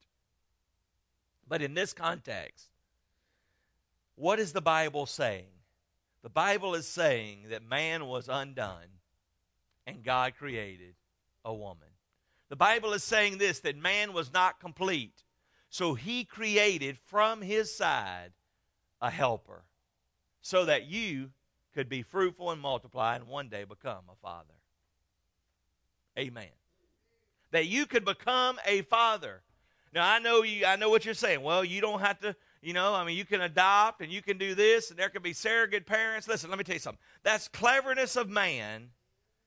But 1.50 1.62
in 1.62 1.74
this 1.74 1.92
context, 1.92 2.68
what 4.16 4.40
is 4.40 4.54
the 4.54 4.62
Bible 4.62 5.06
saying? 5.06 5.52
The 6.24 6.30
Bible 6.30 6.76
is 6.76 6.88
saying 6.88 7.48
that 7.50 7.62
man 7.62 8.06
was 8.06 8.30
undone 8.30 8.88
and 9.86 10.02
God 10.02 10.36
created 10.40 10.96
a 11.44 11.54
woman. 11.54 11.90
The 12.48 12.56
Bible 12.56 12.94
is 12.94 13.04
saying 13.04 13.38
this 13.38 13.60
that 13.60 13.76
man 13.76 14.14
was 14.14 14.32
not 14.32 14.62
complete. 14.62 15.26
So 15.70 15.94
he 15.94 16.24
created 16.24 16.98
from 17.08 17.42
his 17.42 17.76
side 17.76 18.32
a 19.02 19.10
helper 19.10 19.66
so 20.42 20.66
that 20.66 20.88
you 20.88 21.32
could 21.74 21.90
be 21.90 22.02
fruitful 22.02 22.52
and 22.52 22.62
multiply 22.62 23.16
and 23.16 23.28
one 23.28 23.50
day 23.50 23.64
become 23.64 24.04
a 24.12 24.16
father. 24.22 24.54
Amen. 26.18 26.48
that 27.52 27.68
you 27.68 27.86
could 27.86 28.04
become 28.06 28.60
a 28.66 28.82
father. 28.84 29.42
Now 29.94 30.08
I 30.10 30.20
know 30.20 30.44
you 30.44 30.66
I 30.66 30.76
know 30.76 30.90
what 30.90 31.06
you're 31.06 31.14
saying. 31.14 31.42
Well, 31.42 31.64
you 31.64 31.82
don't 31.82 32.02
have 32.02 32.20
to, 32.20 32.36
you 32.62 32.74
know, 32.74 32.94
I 32.94 33.06
mean 33.06 33.18
you 33.18 33.26
can 33.26 33.42
adopt 33.42 34.02
and 34.02 34.12
you 34.12 34.22
can 34.22 34.38
do 34.38 34.56
this 34.56 34.90
and 34.90 35.00
there 35.00 35.10
can 35.10 35.22
be 35.22 35.34
surrogate 35.34 35.86
parents. 35.86 36.28
Listen, 36.28 36.50
let 36.50 36.58
me 36.58 36.64
tell 36.64 36.76
you 36.76 36.80
something. 36.80 37.02
That's 37.24 37.48
cleverness 37.48 38.16
of 38.16 38.30
man 38.30 38.90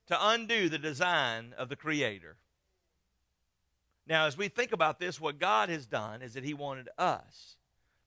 to 0.07 0.17
undo 0.19 0.69
the 0.69 0.79
design 0.79 1.55
of 1.59 1.69
the 1.69 1.77
creator. 1.77 2.37
Now, 4.07 4.27
as 4.27 4.37
we 4.37 4.49
think 4.49 4.73
about 4.73 4.99
this, 4.99 5.21
what 5.21 5.39
God 5.39 5.69
has 5.69 5.87
done 5.87 6.23
is 6.23 6.35
that 6.35 6.43
He 6.43 6.55
wanted 6.55 6.89
us 6.99 7.57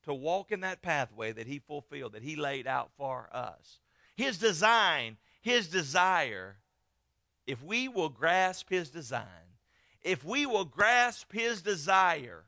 to 0.03 0.13
walk 0.13 0.51
in 0.51 0.61
that 0.61 0.81
pathway 0.81 1.31
that 1.31 1.47
He 1.47 1.59
fulfilled, 1.59 2.13
that 2.13 2.23
He 2.23 2.35
laid 2.35 2.67
out 2.67 2.91
for 2.97 3.29
us. 3.31 3.79
His 4.15 4.37
design, 4.37 5.17
His 5.41 5.67
desire, 5.67 6.57
if 7.47 7.63
we 7.63 7.87
will 7.87 8.09
grasp 8.09 8.69
His 8.69 8.89
design, 8.89 9.25
if 10.01 10.23
we 10.23 10.45
will 10.45 10.65
grasp 10.65 11.31
His 11.31 11.61
desire, 11.61 12.43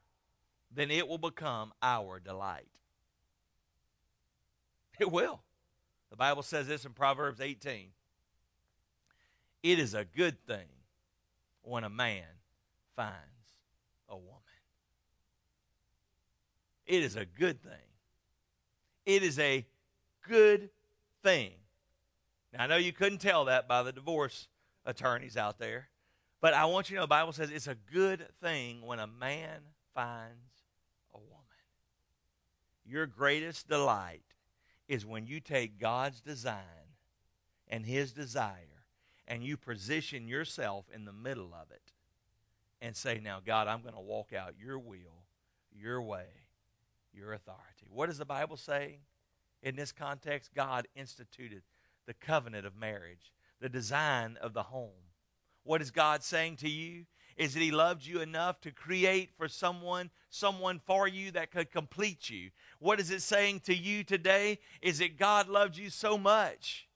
then 0.74 0.92
it 0.92 1.08
will 1.08 1.18
become 1.18 1.74
our 1.82 2.20
delight. 2.20 2.68
It 5.00 5.12
will. 5.12 5.42
The 6.10 6.18
Bible 6.18 6.44
says 6.44 6.68
this 6.68 6.86
in 6.86 6.94
Proverbs 6.94 7.42
18. 7.42 7.90
It 9.64 9.80
is 9.80 9.94
a 9.94 10.06
good 10.06 10.46
thing 10.46 10.68
when 11.64 11.84
a 11.84 11.90
man 11.90 12.24
finds 12.96 13.16
a 14.08 14.16
woman. 14.16 14.42
It 16.86 17.04
is 17.04 17.16
a 17.16 17.26
good 17.26 17.62
thing. 17.62 17.72
It 19.06 19.24
is 19.24 19.40
a 19.40 19.66
good 20.28 20.70
thing. 21.24 21.52
Now, 22.54 22.64
I 22.64 22.68
know 22.68 22.78
you 22.78 22.94
couldn't 22.94 23.20
tell 23.20 23.46
that 23.46 23.68
by 23.68 23.84
the 23.84 23.92
divorce 23.92 24.48
attorneys 24.86 25.38
out 25.38 25.60
there, 25.60 25.90
but 26.42 26.54
I 26.54 26.66
want 26.66 26.90
you 26.90 26.96
to 26.96 27.00
know 27.00 27.04
the 27.04 27.08
Bible 27.08 27.34
says 27.34 27.50
it's 27.50 27.68
a 27.68 27.76
good 27.92 28.28
thing 28.42 28.82
when 28.82 29.00
a 29.00 29.08
man 29.08 29.62
finds 29.94 30.64
a 31.14 31.18
woman. 31.18 31.36
Your 32.86 33.08
greatest 33.08 33.68
delight 33.68 34.22
is 34.88 35.06
when 35.06 35.26
you 35.26 35.40
take 35.40 35.80
God's 35.80 36.22
design 36.22 36.62
and 37.68 37.86
His 37.86 38.12
desire 38.12 38.86
and 39.28 39.44
you 39.44 39.58
position 39.58 40.28
yourself 40.28 40.86
in 40.94 41.06
the 41.06 41.14
middle 41.14 41.54
of 41.54 41.72
it 41.72 41.92
and 42.82 42.96
say, 42.96 43.20
Now, 43.24 43.40
God, 43.44 43.68
I'm 43.68 43.82
going 43.82 43.96
to 43.96 44.00
walk 44.00 44.34
out 44.34 44.54
your 44.60 44.78
will, 44.78 45.26
your 45.72 46.02
way, 46.02 46.28
your 47.16 47.34
authority. 47.34 47.88
What 47.90 48.08
does 48.08 48.18
the 48.18 48.26
Bible 48.26 48.58
say? 48.58 49.00
In 49.64 49.76
this 49.76 49.92
context, 49.92 50.52
God 50.54 50.88
instituted 50.96 51.64
the 52.06 52.14
covenant 52.14 52.66
of 52.66 52.76
marriage, 52.76 53.34
the 53.60 53.70
design 53.70 54.38
of 54.42 54.54
the 54.54 54.64
home. 54.64 54.92
What 55.64 55.82
is 55.82 55.92
God 55.92 56.24
saying 56.24 56.58
to 56.58 56.70
you? 56.70 57.06
Is 57.36 57.54
that 57.54 57.60
He 57.60 57.72
loved 57.72 58.06
you 58.06 58.22
enough 58.22 58.62
to 58.62 58.72
create 58.72 59.32
for 59.38 59.48
someone, 59.48 60.10
someone 60.30 60.80
for 60.86 61.08
you 61.08 61.32
that 61.32 61.52
could 61.52 61.72
complete 61.72 62.30
you. 62.30 62.52
What 62.80 63.00
is 63.00 63.12
it 63.12 63.22
saying 63.22 63.62
to 63.62 63.76
you 63.76 64.04
today? 64.04 64.60
Is 64.82 65.00
that 65.00 65.18
God 65.18 65.50
loved 65.50 65.78
you 65.78 65.90
so 65.90 66.18
much 66.18 66.88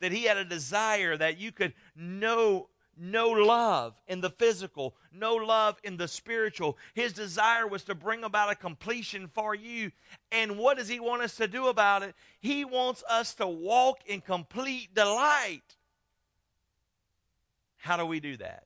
that 0.00 0.12
He 0.12 0.24
had 0.24 0.36
a 0.36 0.44
desire 0.44 1.16
that 1.16 1.38
you 1.38 1.52
could 1.52 1.74
know 1.96 2.68
no 3.00 3.30
love 3.30 3.98
in 4.06 4.20
the 4.20 4.30
physical, 4.30 4.94
no 5.10 5.34
love 5.34 5.80
in 5.82 5.96
the 5.96 6.06
spiritual. 6.06 6.76
His 6.94 7.14
desire 7.14 7.66
was 7.66 7.82
to 7.84 7.94
bring 7.94 8.22
about 8.24 8.52
a 8.52 8.54
completion 8.54 9.28
for 9.28 9.54
you. 9.54 9.90
And 10.30 10.58
what 10.58 10.76
does 10.76 10.88
He 10.88 11.00
want 11.00 11.22
us 11.22 11.36
to 11.36 11.48
do 11.48 11.68
about 11.68 12.02
it? 12.02 12.14
He 12.40 12.64
wants 12.64 13.02
us 13.08 13.34
to 13.36 13.46
walk 13.46 14.00
in 14.06 14.20
complete 14.20 14.94
delight. 14.94 15.76
How 17.78 17.96
do 17.96 18.04
we 18.04 18.20
do 18.20 18.36
that? 18.36 18.64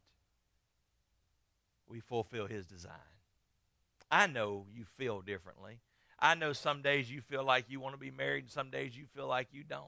We 1.88 2.01
fulfill 2.01 2.47
His 2.47 2.66
design. 2.66 2.92
I 4.11 4.27
know 4.27 4.66
you 4.75 4.85
feel 4.97 5.20
differently. 5.20 5.79
I 6.18 6.35
know 6.35 6.53
some 6.53 6.83
days 6.83 7.11
you 7.11 7.20
feel 7.20 7.44
like 7.44 7.66
you 7.68 7.81
want 7.81 7.94
to 7.94 8.01
be 8.01 8.11
married, 8.11 8.44
and 8.44 8.51
some 8.51 8.70
days 8.70 8.97
you 8.97 9.05
feel 9.14 9.29
like 9.29 9.49
you 9.53 9.62
don't. 9.62 9.85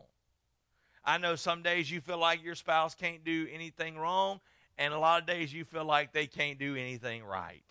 I 1.06 1.18
know 1.18 1.36
some 1.36 1.62
days 1.62 1.88
you 1.88 2.00
feel 2.00 2.18
like 2.18 2.42
your 2.42 2.56
spouse 2.56 2.96
can't 2.96 3.24
do 3.24 3.46
anything 3.52 3.96
wrong, 3.96 4.40
and 4.76 4.92
a 4.92 4.98
lot 4.98 5.20
of 5.20 5.26
days 5.26 5.52
you 5.52 5.64
feel 5.64 5.84
like 5.84 6.12
they 6.12 6.26
can't 6.26 6.58
do 6.58 6.74
anything 6.74 7.22
right. 7.22 7.62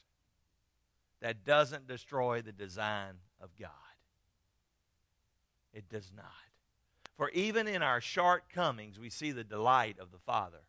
That 1.22 1.44
doesn't 1.44 1.88
destroy 1.88 2.42
the 2.42 2.54
design 2.54 3.16
of 3.42 3.50
God. 3.60 3.70
It 5.74 5.90
does 5.90 6.12
not. 6.16 6.26
For 7.18 7.30
even 7.32 7.68
in 7.68 7.82
our 7.82 8.00
shortcomings, 8.00 9.00
we 9.00 9.10
see 9.10 9.32
the 9.32 9.44
delight 9.44 9.98
of 10.00 10.12
the 10.12 10.18
Father. 10.20 10.62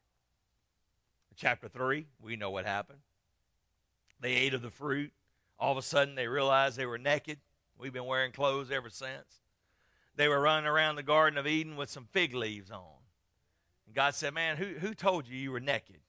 Chapter 1.37 1.69
3, 1.69 2.07
we 2.21 2.35
know 2.35 2.51
what 2.51 2.65
happened. 2.65 3.01
They 4.21 4.33
ate 4.33 4.55
of 4.55 4.63
the 4.63 4.71
fruit. 4.71 5.13
All 5.59 5.71
of 5.71 5.79
a 5.79 5.83
sudden, 5.83 6.15
they 6.15 6.27
realized 6.27 6.77
they 6.77 6.87
were 6.87 6.99
naked. 6.99 7.39
We've 7.79 7.93
been 7.93 8.07
wearing 8.07 8.33
clothes 8.33 8.71
ever 8.71 8.89
since 8.89 9.43
they 10.17 10.29
were 10.29 10.41
running 10.41 10.67
around 10.67 10.97
the 10.97 11.03
Garden 11.03 11.39
of 11.39 11.47
Eden 11.47 11.77
with 11.77 11.91
some 11.91 12.09
fig 12.11 12.35
leaves 12.35 12.71
on. 12.71 12.83
And 13.87 13.95
God 13.95 14.15
said, 14.15 14.35
Man, 14.35 14.57
who, 14.57 14.75
who 14.79 14.95
told 14.95 15.29
you 15.29 15.37
you 15.37 15.53
were 15.53 15.61
naked? 15.61 16.01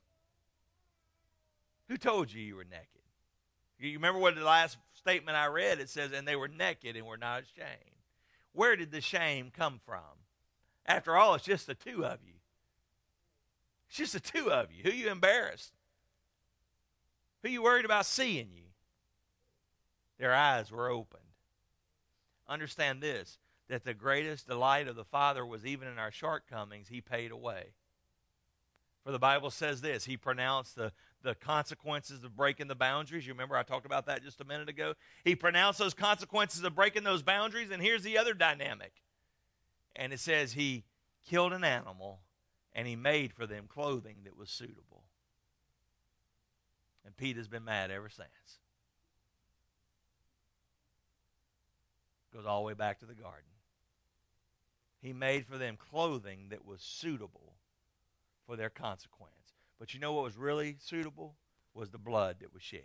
Who 1.90 1.98
told 1.98 2.32
you 2.32 2.42
you 2.42 2.56
were 2.56 2.64
naked? 2.64 2.88
You 3.80 3.94
remember 3.94 4.20
what 4.20 4.36
the 4.36 4.44
last 4.44 4.78
statement 4.96 5.38
I 5.38 5.48
read? 5.48 5.80
It 5.80 5.90
says, 5.90 6.12
And 6.12 6.28
they 6.28 6.36
were 6.36 6.48
naked 6.48 6.96
and 6.96 7.06
were 7.06 7.18
not 7.18 7.44
ashamed. 7.44 7.98
Where 8.54 8.76
did 8.76 8.92
the 8.92 9.02
shame 9.02 9.52
come 9.56 9.80
from? 9.86 10.02
After 10.86 11.16
all, 11.16 11.36
it's 11.36 11.46
just 11.46 11.68
the 11.68 11.76
two 11.76 12.06
of 12.06 12.20
you. 12.26 12.34
It's 13.88 13.98
just 13.98 14.14
the 14.14 14.20
two 14.20 14.52
of 14.52 14.70
you. 14.72 14.84
Who 14.84 14.98
you 14.98 15.12
embarrassed? 15.12 15.74
Who 17.44 17.50
you 17.50 17.62
worried 17.62 17.86
about 17.86 18.06
seeing 18.06 18.50
you? 18.54 18.64
Their 20.18 20.34
eyes 20.34 20.72
were 20.72 20.90
opened. 20.90 21.22
Understand 22.50 23.02
this 23.02 23.38
that 23.70 23.84
the 23.84 23.94
greatest 23.94 24.48
delight 24.48 24.88
of 24.88 24.96
the 24.96 25.04
Father 25.04 25.46
was 25.46 25.66
even 25.66 25.88
in 25.88 25.98
our 25.98 26.12
shortcomings, 26.12 26.88
He 26.88 27.02
paid 27.02 27.32
away. 27.32 27.74
For 29.04 29.12
the 29.12 29.20
Bible 29.20 29.52
says 29.52 29.82
this 29.82 30.06
He 30.06 30.18
pronounced 30.18 30.76
the, 30.76 30.92
the 31.24 31.36
consequences 31.36 32.24
of 32.24 32.36
breaking 32.36 32.68
the 32.68 32.76
boundaries. 32.76 33.26
You 33.26 33.34
remember 33.34 33.56
I 33.56 33.64
talked 33.64 33.86
about 33.86 34.06
that 34.08 34.24
just 34.24 34.42
a 34.42 34.46
minute 34.46 34.70
ago? 34.70 34.96
He 35.24 35.36
pronounced 35.36 35.80
those 35.80 35.94
consequences 35.94 36.64
of 36.64 36.76
breaking 36.76 37.04
those 37.04 37.24
boundaries, 37.24 37.72
and 37.72 37.82
here's 37.82 38.04
the 38.04 38.18
other 38.18 38.34
dynamic. 38.34 38.92
And 39.96 40.14
it 40.14 40.20
says 40.20 40.54
He 40.54 40.84
killed 41.26 41.54
an 41.54 41.64
animal 41.64 42.20
and 42.74 42.88
He 42.88 42.96
made 42.96 43.34
for 43.34 43.48
them 43.48 43.66
clothing 43.68 44.18
that 44.26 44.38
was 44.38 44.50
suitable. 44.50 45.04
And 47.06 47.16
PETA 47.16 47.40
has 47.40 47.48
been 47.48 47.64
mad 47.64 47.92
ever 47.92 48.10
since. 48.10 48.28
Goes 52.34 52.46
all 52.46 52.62
the 52.62 52.68
way 52.68 52.74
back 52.74 53.00
to 53.00 53.06
the 53.06 53.16
garden. 53.16 53.50
He 55.02 55.14
made 55.14 55.46
for 55.46 55.58
them 55.58 55.78
clothing 55.78 56.48
that 56.50 56.66
was 56.66 56.82
suitable 56.82 57.54
for 58.46 58.56
their 58.56 58.70
consequence. 58.70 59.34
But 59.80 59.94
you 59.94 60.00
know 60.00 60.14
what 60.14 60.24
was 60.24 60.38
really 60.38 60.78
suitable? 60.80 61.36
Was 61.74 61.92
the 61.92 62.00
blood 62.00 62.38
that 62.40 62.54
was 62.54 62.64
shed. 62.64 62.82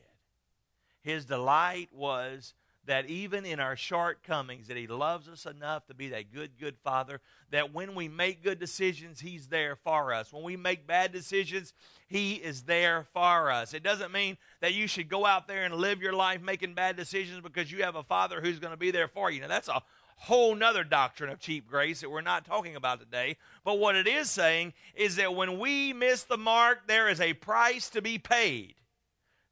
His 1.01 1.25
delight 1.25 1.88
was 1.92 2.55
that 2.85 3.07
even 3.07 3.44
in 3.44 3.61
our 3.61 3.77
shortcomings 3.77 4.66
that 4.66 4.77
he 4.77 4.87
loves 4.87 5.29
us 5.29 5.46
enough 5.46 5.87
to 5.87 5.94
be 5.94 6.09
that 6.09 6.33
good 6.33 6.51
good 6.59 6.77
father 6.83 7.20
that 7.51 7.72
when 7.72 7.94
we 7.94 8.09
make 8.09 8.42
good 8.42 8.59
decisions 8.59 9.20
he's 9.20 9.46
there 9.46 9.77
for 9.77 10.12
us 10.12 10.33
when 10.33 10.42
we 10.42 10.57
make 10.57 10.87
bad 10.87 11.12
decisions 11.12 11.72
he 12.09 12.35
is 12.35 12.62
there 12.62 13.07
for 13.12 13.51
us 13.51 13.72
it 13.72 13.83
doesn't 13.83 14.12
mean 14.12 14.37
that 14.61 14.75
you 14.75 14.87
should 14.87 15.09
go 15.09 15.25
out 15.25 15.46
there 15.46 15.64
and 15.64 15.75
live 15.75 16.03
your 16.03 16.12
life 16.12 16.42
making 16.42 16.75
bad 16.75 16.96
decisions 16.96 17.40
because 17.40 17.70
you 17.70 17.83
have 17.83 17.94
a 17.94 18.03
father 18.03 18.40
who's 18.40 18.59
going 18.59 18.72
to 18.72 18.77
be 18.77 18.90
there 18.90 19.09
for 19.09 19.31
you 19.31 19.40
now 19.40 19.48
that's 19.48 19.68
a 19.68 19.81
whole 20.16 20.55
nother 20.55 20.85
doctrine 20.85 21.31
of 21.31 21.40
cheap 21.40 21.68
grace 21.68 22.01
that 22.01 22.11
we're 22.11 22.20
not 22.20 22.44
talking 22.44 22.77
about 22.77 23.01
today. 23.01 23.37
But 23.64 23.79
what 23.79 23.96
it 23.96 24.07
is 24.07 24.31
saying 24.31 24.72
is 24.94 25.16
that 25.16 25.35
when 25.35 25.59
we 25.59 25.92
miss 25.92 26.25
the 26.25 26.38
mark, 26.38 26.87
there 26.87 27.09
is 27.09 27.20
a 27.20 27.35
price 27.35 27.90
to 27.90 28.03
be 28.03 28.18
paid, 28.18 28.75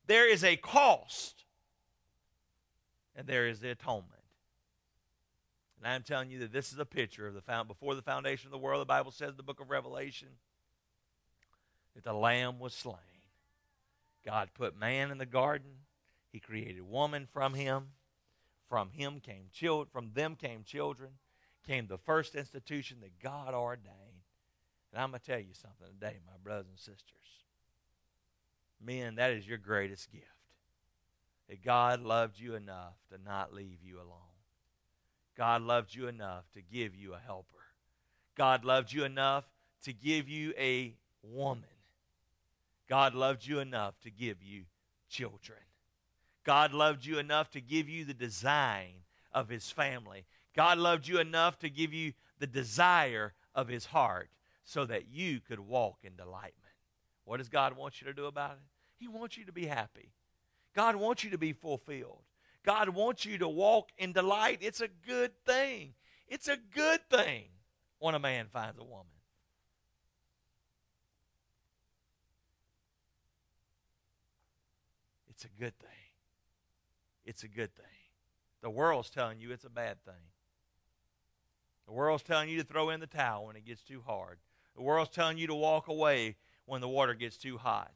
there 0.07 0.31
is 0.31 0.45
a 0.45 0.57
cost, 0.57 1.45
and 3.17 3.27
there 3.27 3.49
is 3.49 3.61
the 3.61 3.71
atonement. 3.71 4.15
And 5.83 5.93
I'm 5.93 6.03
telling 6.03 6.31
you 6.31 6.41
that 6.41 6.53
this 6.53 6.73
is 6.73 6.79
a 6.79 6.85
picture 6.85 7.27
of 7.27 7.35
the 7.35 7.41
found 7.41 7.67
before 7.67 7.95
the 7.95 8.03
foundation 8.03 8.49
of 8.49 8.53
the 8.53 8.59
world. 8.59 8.83
The 8.83 8.87
Bible 8.87 9.13
says 9.13 9.31
in 9.31 9.37
the 9.37 9.43
book 9.43 9.61
of 9.61 9.71
Revelation 9.71 10.29
that 11.95 12.05
the 12.05 12.13
Lamb 12.13 12.59
was 12.59 12.75
slain. 12.75 12.97
God 14.25 14.51
put 14.55 14.79
man 14.79 15.11
in 15.11 15.17
the 15.17 15.27
garden. 15.27 15.71
He 16.31 16.39
created 16.39 16.83
woman 16.83 17.27
from 17.33 17.55
him. 17.55 17.87
From 18.71 18.89
him 18.91 19.19
came 19.19 19.49
children, 19.53 19.89
from 19.93 20.13
them 20.15 20.37
came 20.37 20.63
children, 20.63 21.11
came 21.67 21.89
the 21.89 21.99
first 21.99 22.37
institution 22.37 22.99
that 23.01 23.19
God 23.21 23.53
ordained. 23.53 23.97
And 24.93 25.03
I'm 25.03 25.11
going 25.11 25.21
to 25.21 25.27
tell 25.27 25.41
you 25.41 25.53
something 25.53 25.89
today, 25.89 26.19
my 26.25 26.35
brothers 26.43 26.69
and 26.71 26.79
sisters. 26.79 27.17
Men, 28.81 29.17
that 29.17 29.33
is 29.33 29.47
your 29.47 29.59
greatest 29.59 30.13
gift. 30.13 30.25
That 31.49 31.65
God 31.65 32.01
loved 32.01 32.39
you 32.39 32.55
enough 32.55 32.95
to 33.13 33.19
not 33.21 33.53
leave 33.53 33.83
you 33.83 33.97
alone. 33.97 34.39
God 35.37 35.63
loved 35.63 35.93
you 35.93 36.07
enough 36.07 36.45
to 36.55 36.63
give 36.63 36.95
you 36.95 37.15
a 37.15 37.19
helper. 37.19 37.47
God 38.37 38.65
loved 38.65 38.93
you 38.93 39.03
enough 39.03 39.45
to 39.83 39.93
give 39.93 40.29
you 40.29 40.55
a 40.57 40.95
woman. 41.25 41.65
God 42.89 43.17
loved 43.17 43.45
you 43.45 43.59
enough 43.59 43.99
to 44.03 44.11
give 44.13 44.43
you 44.45 44.63
children. 45.09 45.59
God 46.45 46.73
loved 46.73 47.05
you 47.05 47.19
enough 47.19 47.51
to 47.51 47.61
give 47.61 47.89
you 47.89 48.05
the 48.05 48.15
design 48.15 48.93
of 49.33 49.49
his 49.49 49.71
family. 49.71 50.25
God 50.57 50.79
loved 50.79 51.07
you 51.07 51.19
enough 51.19 51.59
to 51.61 51.71
give 51.71 51.93
you 51.93 52.13
the 52.39 52.47
desire 52.47 53.35
of 53.55 53.69
his 53.69 53.87
heart 53.87 54.31
so 54.65 54.85
that 54.87 55.09
you 55.09 55.41
could 55.41 55.61
walk 55.61 55.99
in 56.03 56.17
delightment. 56.17 56.55
What 57.25 57.39
does 57.39 57.49
God 57.49 57.77
want 57.77 58.01
you 58.01 58.07
to 58.07 58.15
do 58.15 58.27
about 58.27 58.53
it? 58.53 58.59
He 58.99 59.09
wants 59.09 59.37
you 59.37 59.45
to 59.45 59.53
be 59.53 59.67
happy. 59.67 60.13
God 60.75 60.97
wants 60.97 61.25
you 61.25 61.31
to 61.31 61.39
be 61.39 61.53
fulfilled. 61.53 62.23
God 62.65 62.91
wants 62.91 63.25
you 63.25 63.39
to 63.39 63.49
walk 63.49 63.91
in 63.99 64.13
delight. 64.13 64.59
It's 64.61 64.81
a 64.81 64.89
good 65.07 65.33
thing. 65.45 65.95
It's 66.29 66.49
a 66.49 66.57
good 66.75 67.01
thing 67.11 67.45
when 67.99 68.15
a 68.15 68.19
man 68.19 68.47
finds 68.53 68.79
a 68.79 68.85
woman. 68.85 69.07
It's 75.29 75.45
a 75.45 75.61
good 75.61 75.79
thing. 75.79 76.00
It's 77.31 77.45
a 77.45 77.49
good 77.49 77.73
thing. 77.77 77.85
The 78.61 78.69
world's 78.69 79.09
telling 79.09 79.39
you 79.39 79.53
it's 79.53 79.65
a 79.65 79.71
bad 79.71 80.05
thing. 80.05 80.27
The 81.87 81.93
world's 81.93 82.25
telling 82.25 82.49
you 82.49 82.59
to 82.59 82.65
throw 82.65 82.91
in 82.91 82.99
the 82.99 83.07
towel 83.07 83.47
when 83.47 83.55
it 83.55 83.65
gets 83.65 83.83
too 83.83 84.03
hard. 84.05 84.39
The 84.75 84.83
world's 84.83 85.13
telling 85.13 85.39
you 85.39 85.47
to 85.47 85.55
walk 85.55 85.87
away 85.87 86.35
when 86.67 86.81
the 86.81 86.89
water 86.89 87.15
gets 87.15 87.37
too 87.37 87.57
hot. 87.57 87.93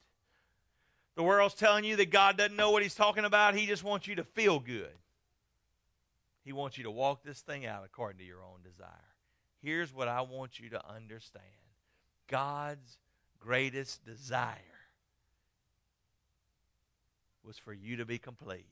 The 1.17 1.25
world's 1.25 1.57
telling 1.57 1.83
you 1.83 1.97
that 1.97 2.13
God 2.13 2.37
doesn't 2.37 2.55
know 2.55 2.71
what 2.71 2.85
He's 2.85 2.95
talking 2.95 3.25
about. 3.25 3.57
He 3.57 3.67
just 3.67 3.83
wants 3.83 4.07
you 4.07 4.15
to 4.15 4.23
feel 4.23 4.61
good. 4.61 4.95
He 6.45 6.53
wants 6.53 6.79
you 6.79 6.85
to 6.85 6.91
walk 6.93 7.25
this 7.25 7.41
thing 7.41 7.67
out 7.67 7.83
according 7.85 8.19
to 8.19 8.25
your 8.25 8.45
own 8.45 8.63
desire. 8.63 8.89
Here's 9.63 9.93
what 9.93 10.07
I 10.07 10.21
want 10.21 10.61
you 10.61 10.71
to 10.71 10.89
understand 10.89 11.43
God's 12.29 12.99
greatest 13.41 14.05
desire 14.05 14.61
was 17.43 17.59
for 17.59 17.73
you 17.73 17.97
to 17.97 18.05
be 18.05 18.19
complete. 18.19 18.69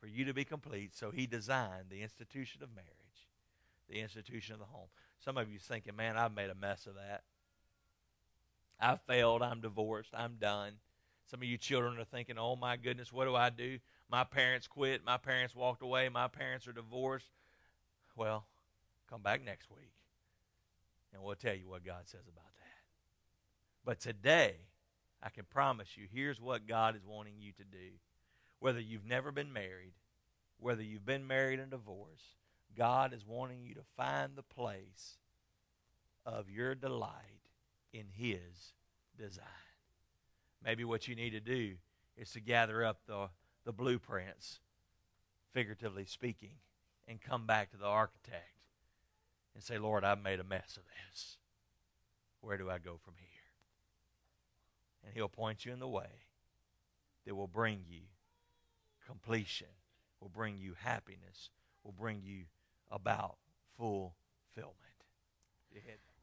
For 0.00 0.06
you 0.06 0.24
to 0.26 0.34
be 0.34 0.44
complete, 0.44 0.94
so 0.94 1.10
He 1.10 1.26
designed 1.26 1.86
the 1.90 2.02
institution 2.02 2.62
of 2.62 2.74
marriage, 2.74 2.88
the 3.88 4.00
institution 4.00 4.54
of 4.54 4.60
the 4.60 4.66
home. 4.66 4.88
Some 5.18 5.36
of 5.36 5.50
you 5.50 5.58
thinking, 5.58 5.96
man, 5.96 6.16
I've 6.16 6.34
made 6.34 6.50
a 6.50 6.54
mess 6.54 6.86
of 6.86 6.94
that. 6.94 7.22
I 8.80 8.96
failed. 9.08 9.42
I'm 9.42 9.60
divorced. 9.60 10.10
I'm 10.14 10.36
done. 10.40 10.74
Some 11.30 11.40
of 11.40 11.48
you 11.48 11.58
children 11.58 11.98
are 11.98 12.04
thinking, 12.04 12.38
oh 12.38 12.54
my 12.54 12.76
goodness, 12.76 13.12
what 13.12 13.24
do 13.24 13.34
I 13.34 13.50
do? 13.50 13.78
My 14.08 14.24
parents 14.24 14.66
quit. 14.66 15.04
My 15.04 15.16
parents 15.16 15.54
walked 15.54 15.82
away. 15.82 16.08
My 16.08 16.28
parents 16.28 16.68
are 16.68 16.72
divorced. 16.72 17.28
Well, 18.16 18.46
come 19.10 19.20
back 19.20 19.44
next 19.44 19.68
week 19.70 19.92
and 21.12 21.22
we'll 21.22 21.34
tell 21.34 21.54
you 21.54 21.68
what 21.68 21.84
God 21.84 22.02
says 22.06 22.26
about 22.28 22.44
that. 22.56 22.82
But 23.84 24.00
today, 24.00 24.54
I 25.22 25.30
can 25.30 25.44
promise 25.44 25.96
you, 25.96 26.06
here's 26.12 26.40
what 26.40 26.66
God 26.66 26.96
is 26.96 27.04
wanting 27.04 27.34
you 27.38 27.52
to 27.52 27.64
do. 27.64 27.90
Whether 28.60 28.80
you've 28.80 29.06
never 29.06 29.30
been 29.30 29.52
married, 29.52 29.92
whether 30.58 30.82
you've 30.82 31.06
been 31.06 31.26
married 31.26 31.60
and 31.60 31.70
divorced, 31.70 32.36
God 32.76 33.12
is 33.12 33.26
wanting 33.26 33.62
you 33.62 33.74
to 33.74 33.82
find 33.96 34.32
the 34.34 34.42
place 34.42 35.16
of 36.26 36.50
your 36.50 36.74
delight 36.74 37.12
in 37.92 38.06
His 38.12 38.72
design. 39.16 39.44
Maybe 40.64 40.84
what 40.84 41.08
you 41.08 41.14
need 41.14 41.30
to 41.30 41.40
do 41.40 41.74
is 42.16 42.30
to 42.32 42.40
gather 42.40 42.84
up 42.84 42.98
the, 43.06 43.28
the 43.64 43.72
blueprints, 43.72 44.60
figuratively 45.52 46.04
speaking, 46.04 46.56
and 47.06 47.20
come 47.20 47.46
back 47.46 47.70
to 47.70 47.76
the 47.76 47.86
architect 47.86 48.44
and 49.54 49.62
say, 49.62 49.78
Lord, 49.78 50.04
I've 50.04 50.22
made 50.22 50.40
a 50.40 50.44
mess 50.44 50.76
of 50.76 50.82
this. 50.84 51.38
Where 52.40 52.58
do 52.58 52.68
I 52.68 52.78
go 52.78 52.98
from 53.04 53.14
here? 53.18 53.28
And 55.04 55.14
He'll 55.14 55.28
point 55.28 55.64
you 55.64 55.72
in 55.72 55.78
the 55.78 55.88
way 55.88 56.26
that 57.24 57.34
will 57.34 57.46
bring 57.46 57.84
you 57.88 58.00
completion, 59.08 59.68
will 60.20 60.28
bring 60.28 60.58
you 60.58 60.74
happiness, 60.78 61.50
will 61.82 61.92
bring 61.92 62.20
you 62.22 62.44
about 62.90 63.36
fulfillment. 63.76 64.74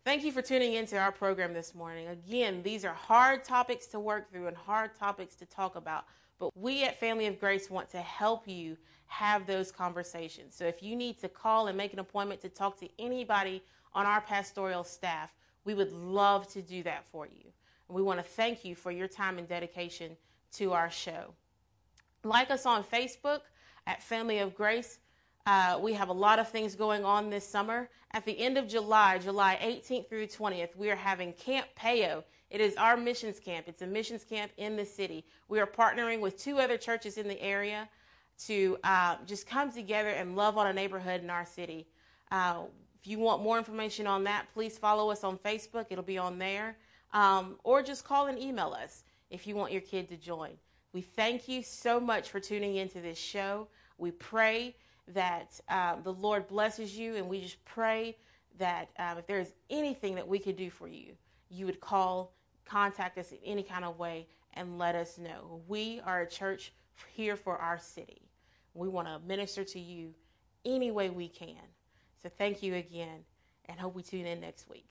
Thank 0.04 0.24
you 0.24 0.32
for 0.32 0.43
tuning 0.43 0.74
into 0.74 1.00
our 1.00 1.12
program 1.12 1.54
this 1.54 1.74
morning. 1.74 2.08
Again, 2.10 2.62
these 2.62 2.86
are 2.86 2.93
hard 2.93 3.43
topics 3.43 3.88
to 3.88 4.00
work 4.00 4.32
through 4.32 4.48
and 4.48 4.56
hard 4.56 4.93
topics 4.95 5.34
to 5.36 5.45
talk 5.48 5.76
about, 5.76 6.06
but 6.38 6.56
we 6.56 6.84
at 6.84 7.00
Family 7.00 7.26
of 7.26 7.39
Grace 7.39 7.71
want 7.71 7.89
to 7.89 7.98
help 8.00 8.48
you 8.48 8.78
have 9.08 9.48
those 9.48 9.71
conversations. 9.71 10.56
So 10.56 10.65
if 10.65 10.84
you 10.84 10.95
need 10.95 11.17
to 11.19 11.30
call 11.30 11.67
and 11.67 11.78
make 11.78 11.93
an 11.93 12.00
appointment 12.00 12.41
to 12.41 12.50
talk 12.50 12.78
to 12.82 12.89
anybody 13.00 13.63
on 13.93 14.06
our 14.06 14.21
pastoral 14.21 14.84
staff, 14.84 15.34
we 15.63 15.74
would 15.74 15.91
love 15.91 16.48
to 16.50 16.62
do 16.62 16.84
that 16.84 17.06
for 17.12 17.26
you. 17.26 17.52
And 17.88 17.95
we 17.95 18.04
want 18.04 18.19
to 18.19 18.26
thank 18.26 18.63
you 18.63 18.76
for 18.76 18.91
your 18.91 19.08
time 19.08 19.39
and 19.39 19.48
dedication 19.48 20.15
to 20.54 20.74
our 20.74 20.91
show. 20.91 21.34
Like 22.26 22.50
us 22.50 22.66
on 22.66 22.84
Facebook 22.84 23.42
at 23.86 24.02
Family 24.02 24.40
of 24.40 24.56
Grace. 24.56 24.98
Uh, 25.46 25.80
we 25.80 25.94
have 25.94 26.10
a 26.10 26.14
lot 26.14 26.40
of 26.40 26.50
things 26.50 26.74
going 26.74 27.06
on 27.06 27.30
this 27.30 27.48
summer. 27.48 27.88
At 28.14 28.26
the 28.26 28.38
end 28.40 28.58
of 28.58 28.68
July, 28.68 29.20
July 29.20 29.60
18th 29.62 30.10
through 30.10 30.26
20th, 30.26 30.76
we 30.76 30.90
are 30.90 30.96
having 30.96 31.34
Camp 31.34 31.68
Payo. 31.80 32.24
It 32.50 32.62
is 32.62 32.76
our 32.78 32.98
missions 32.98 33.40
camp. 33.40 33.68
It's 33.68 33.84
a 33.84 33.86
missions 33.86 34.24
camp 34.24 34.52
in 34.58 34.76
the 34.76 34.84
city. 34.84 35.24
We 35.50 35.60
are 35.60 35.68
partnering 35.68 36.20
with 36.20 36.36
two 36.36 36.58
other 36.58 36.78
churches 36.78 37.20
in 37.20 37.28
the 37.28 37.40
area 37.40 37.88
to 38.48 38.80
uh, 38.84 39.18
just 39.28 39.46
come 39.46 39.72
together 39.72 40.10
and 40.10 40.36
love 40.36 40.58
on 40.58 40.66
a 40.66 40.74
neighborhood 40.74 41.22
in 41.22 41.30
our 41.30 41.46
city. 41.46 41.86
Uh, 42.32 42.62
if 43.00 43.06
you 43.06 43.20
want 43.20 43.44
more 43.44 43.60
information 43.60 44.08
on 44.08 44.24
that, 44.24 44.48
please 44.52 44.80
follow 44.80 45.12
us 45.12 45.24
on 45.24 45.38
Facebook. 45.38 45.86
It'll 45.92 46.04
be 46.04 46.18
on 46.18 46.40
there. 46.40 46.76
Um, 47.14 47.60
or 47.64 47.84
just 47.84 48.04
call 48.04 48.26
and 48.26 48.40
email 48.40 48.74
us 48.74 49.04
if 49.30 49.46
you 49.46 49.56
want 49.56 49.72
your 49.72 49.82
kid 49.82 50.10
to 50.10 50.18
join. 50.18 50.58
We 50.95 51.01
thank 51.01 51.49
you 51.49 51.62
so 51.62 51.99
much 51.99 52.29
for 52.29 52.39
tuning 52.39 52.77
into 52.77 53.01
this 53.01 53.17
show. 53.17 53.67
We 53.97 54.12
pray 54.12 54.77
that 55.10 55.60
um, 55.67 56.03
the 56.03 56.13
Lord 56.13 56.47
blesses 56.47 56.97
you, 56.97 57.17
and 57.17 57.27
we 57.27 57.41
just 57.41 57.65
pray 57.65 58.15
that 58.60 58.88
um, 58.97 59.17
if 59.17 59.27
there's 59.27 59.51
anything 59.69 60.15
that 60.15 60.25
we 60.25 60.39
could 60.39 60.55
do 60.55 60.69
for 60.69 60.88
you, 60.88 61.08
you 61.49 61.65
would 61.65 61.81
call, 61.81 62.31
contact 62.63 63.17
us 63.17 63.34
in 63.34 63.39
any 63.43 63.62
kind 63.62 63.84
of 63.84 63.99
way, 63.99 64.25
and 64.53 64.79
let 64.79 64.95
us 64.95 65.17
know. 65.17 65.60
We 65.67 65.99
are 66.05 66.21
a 66.21 66.29
church 66.29 66.71
here 67.13 67.36
for 67.36 67.58
our 67.58 67.77
city. 67.77 68.21
We 68.73 68.88
want 68.88 69.10
to 69.10 69.19
minister 69.27 69.65
to 69.65 69.79
you 69.81 70.13
any 70.63 70.91
way 70.91 71.10
we 71.10 71.27
can. 71.27 71.58
So 72.23 72.29
thank 72.29 72.63
you 72.63 72.75
again, 72.75 73.25
and 73.65 73.77
hope 73.77 73.95
we 73.95 74.01
tune 74.01 74.25
in 74.25 74.39
next 74.39 74.69
week. 74.69 74.88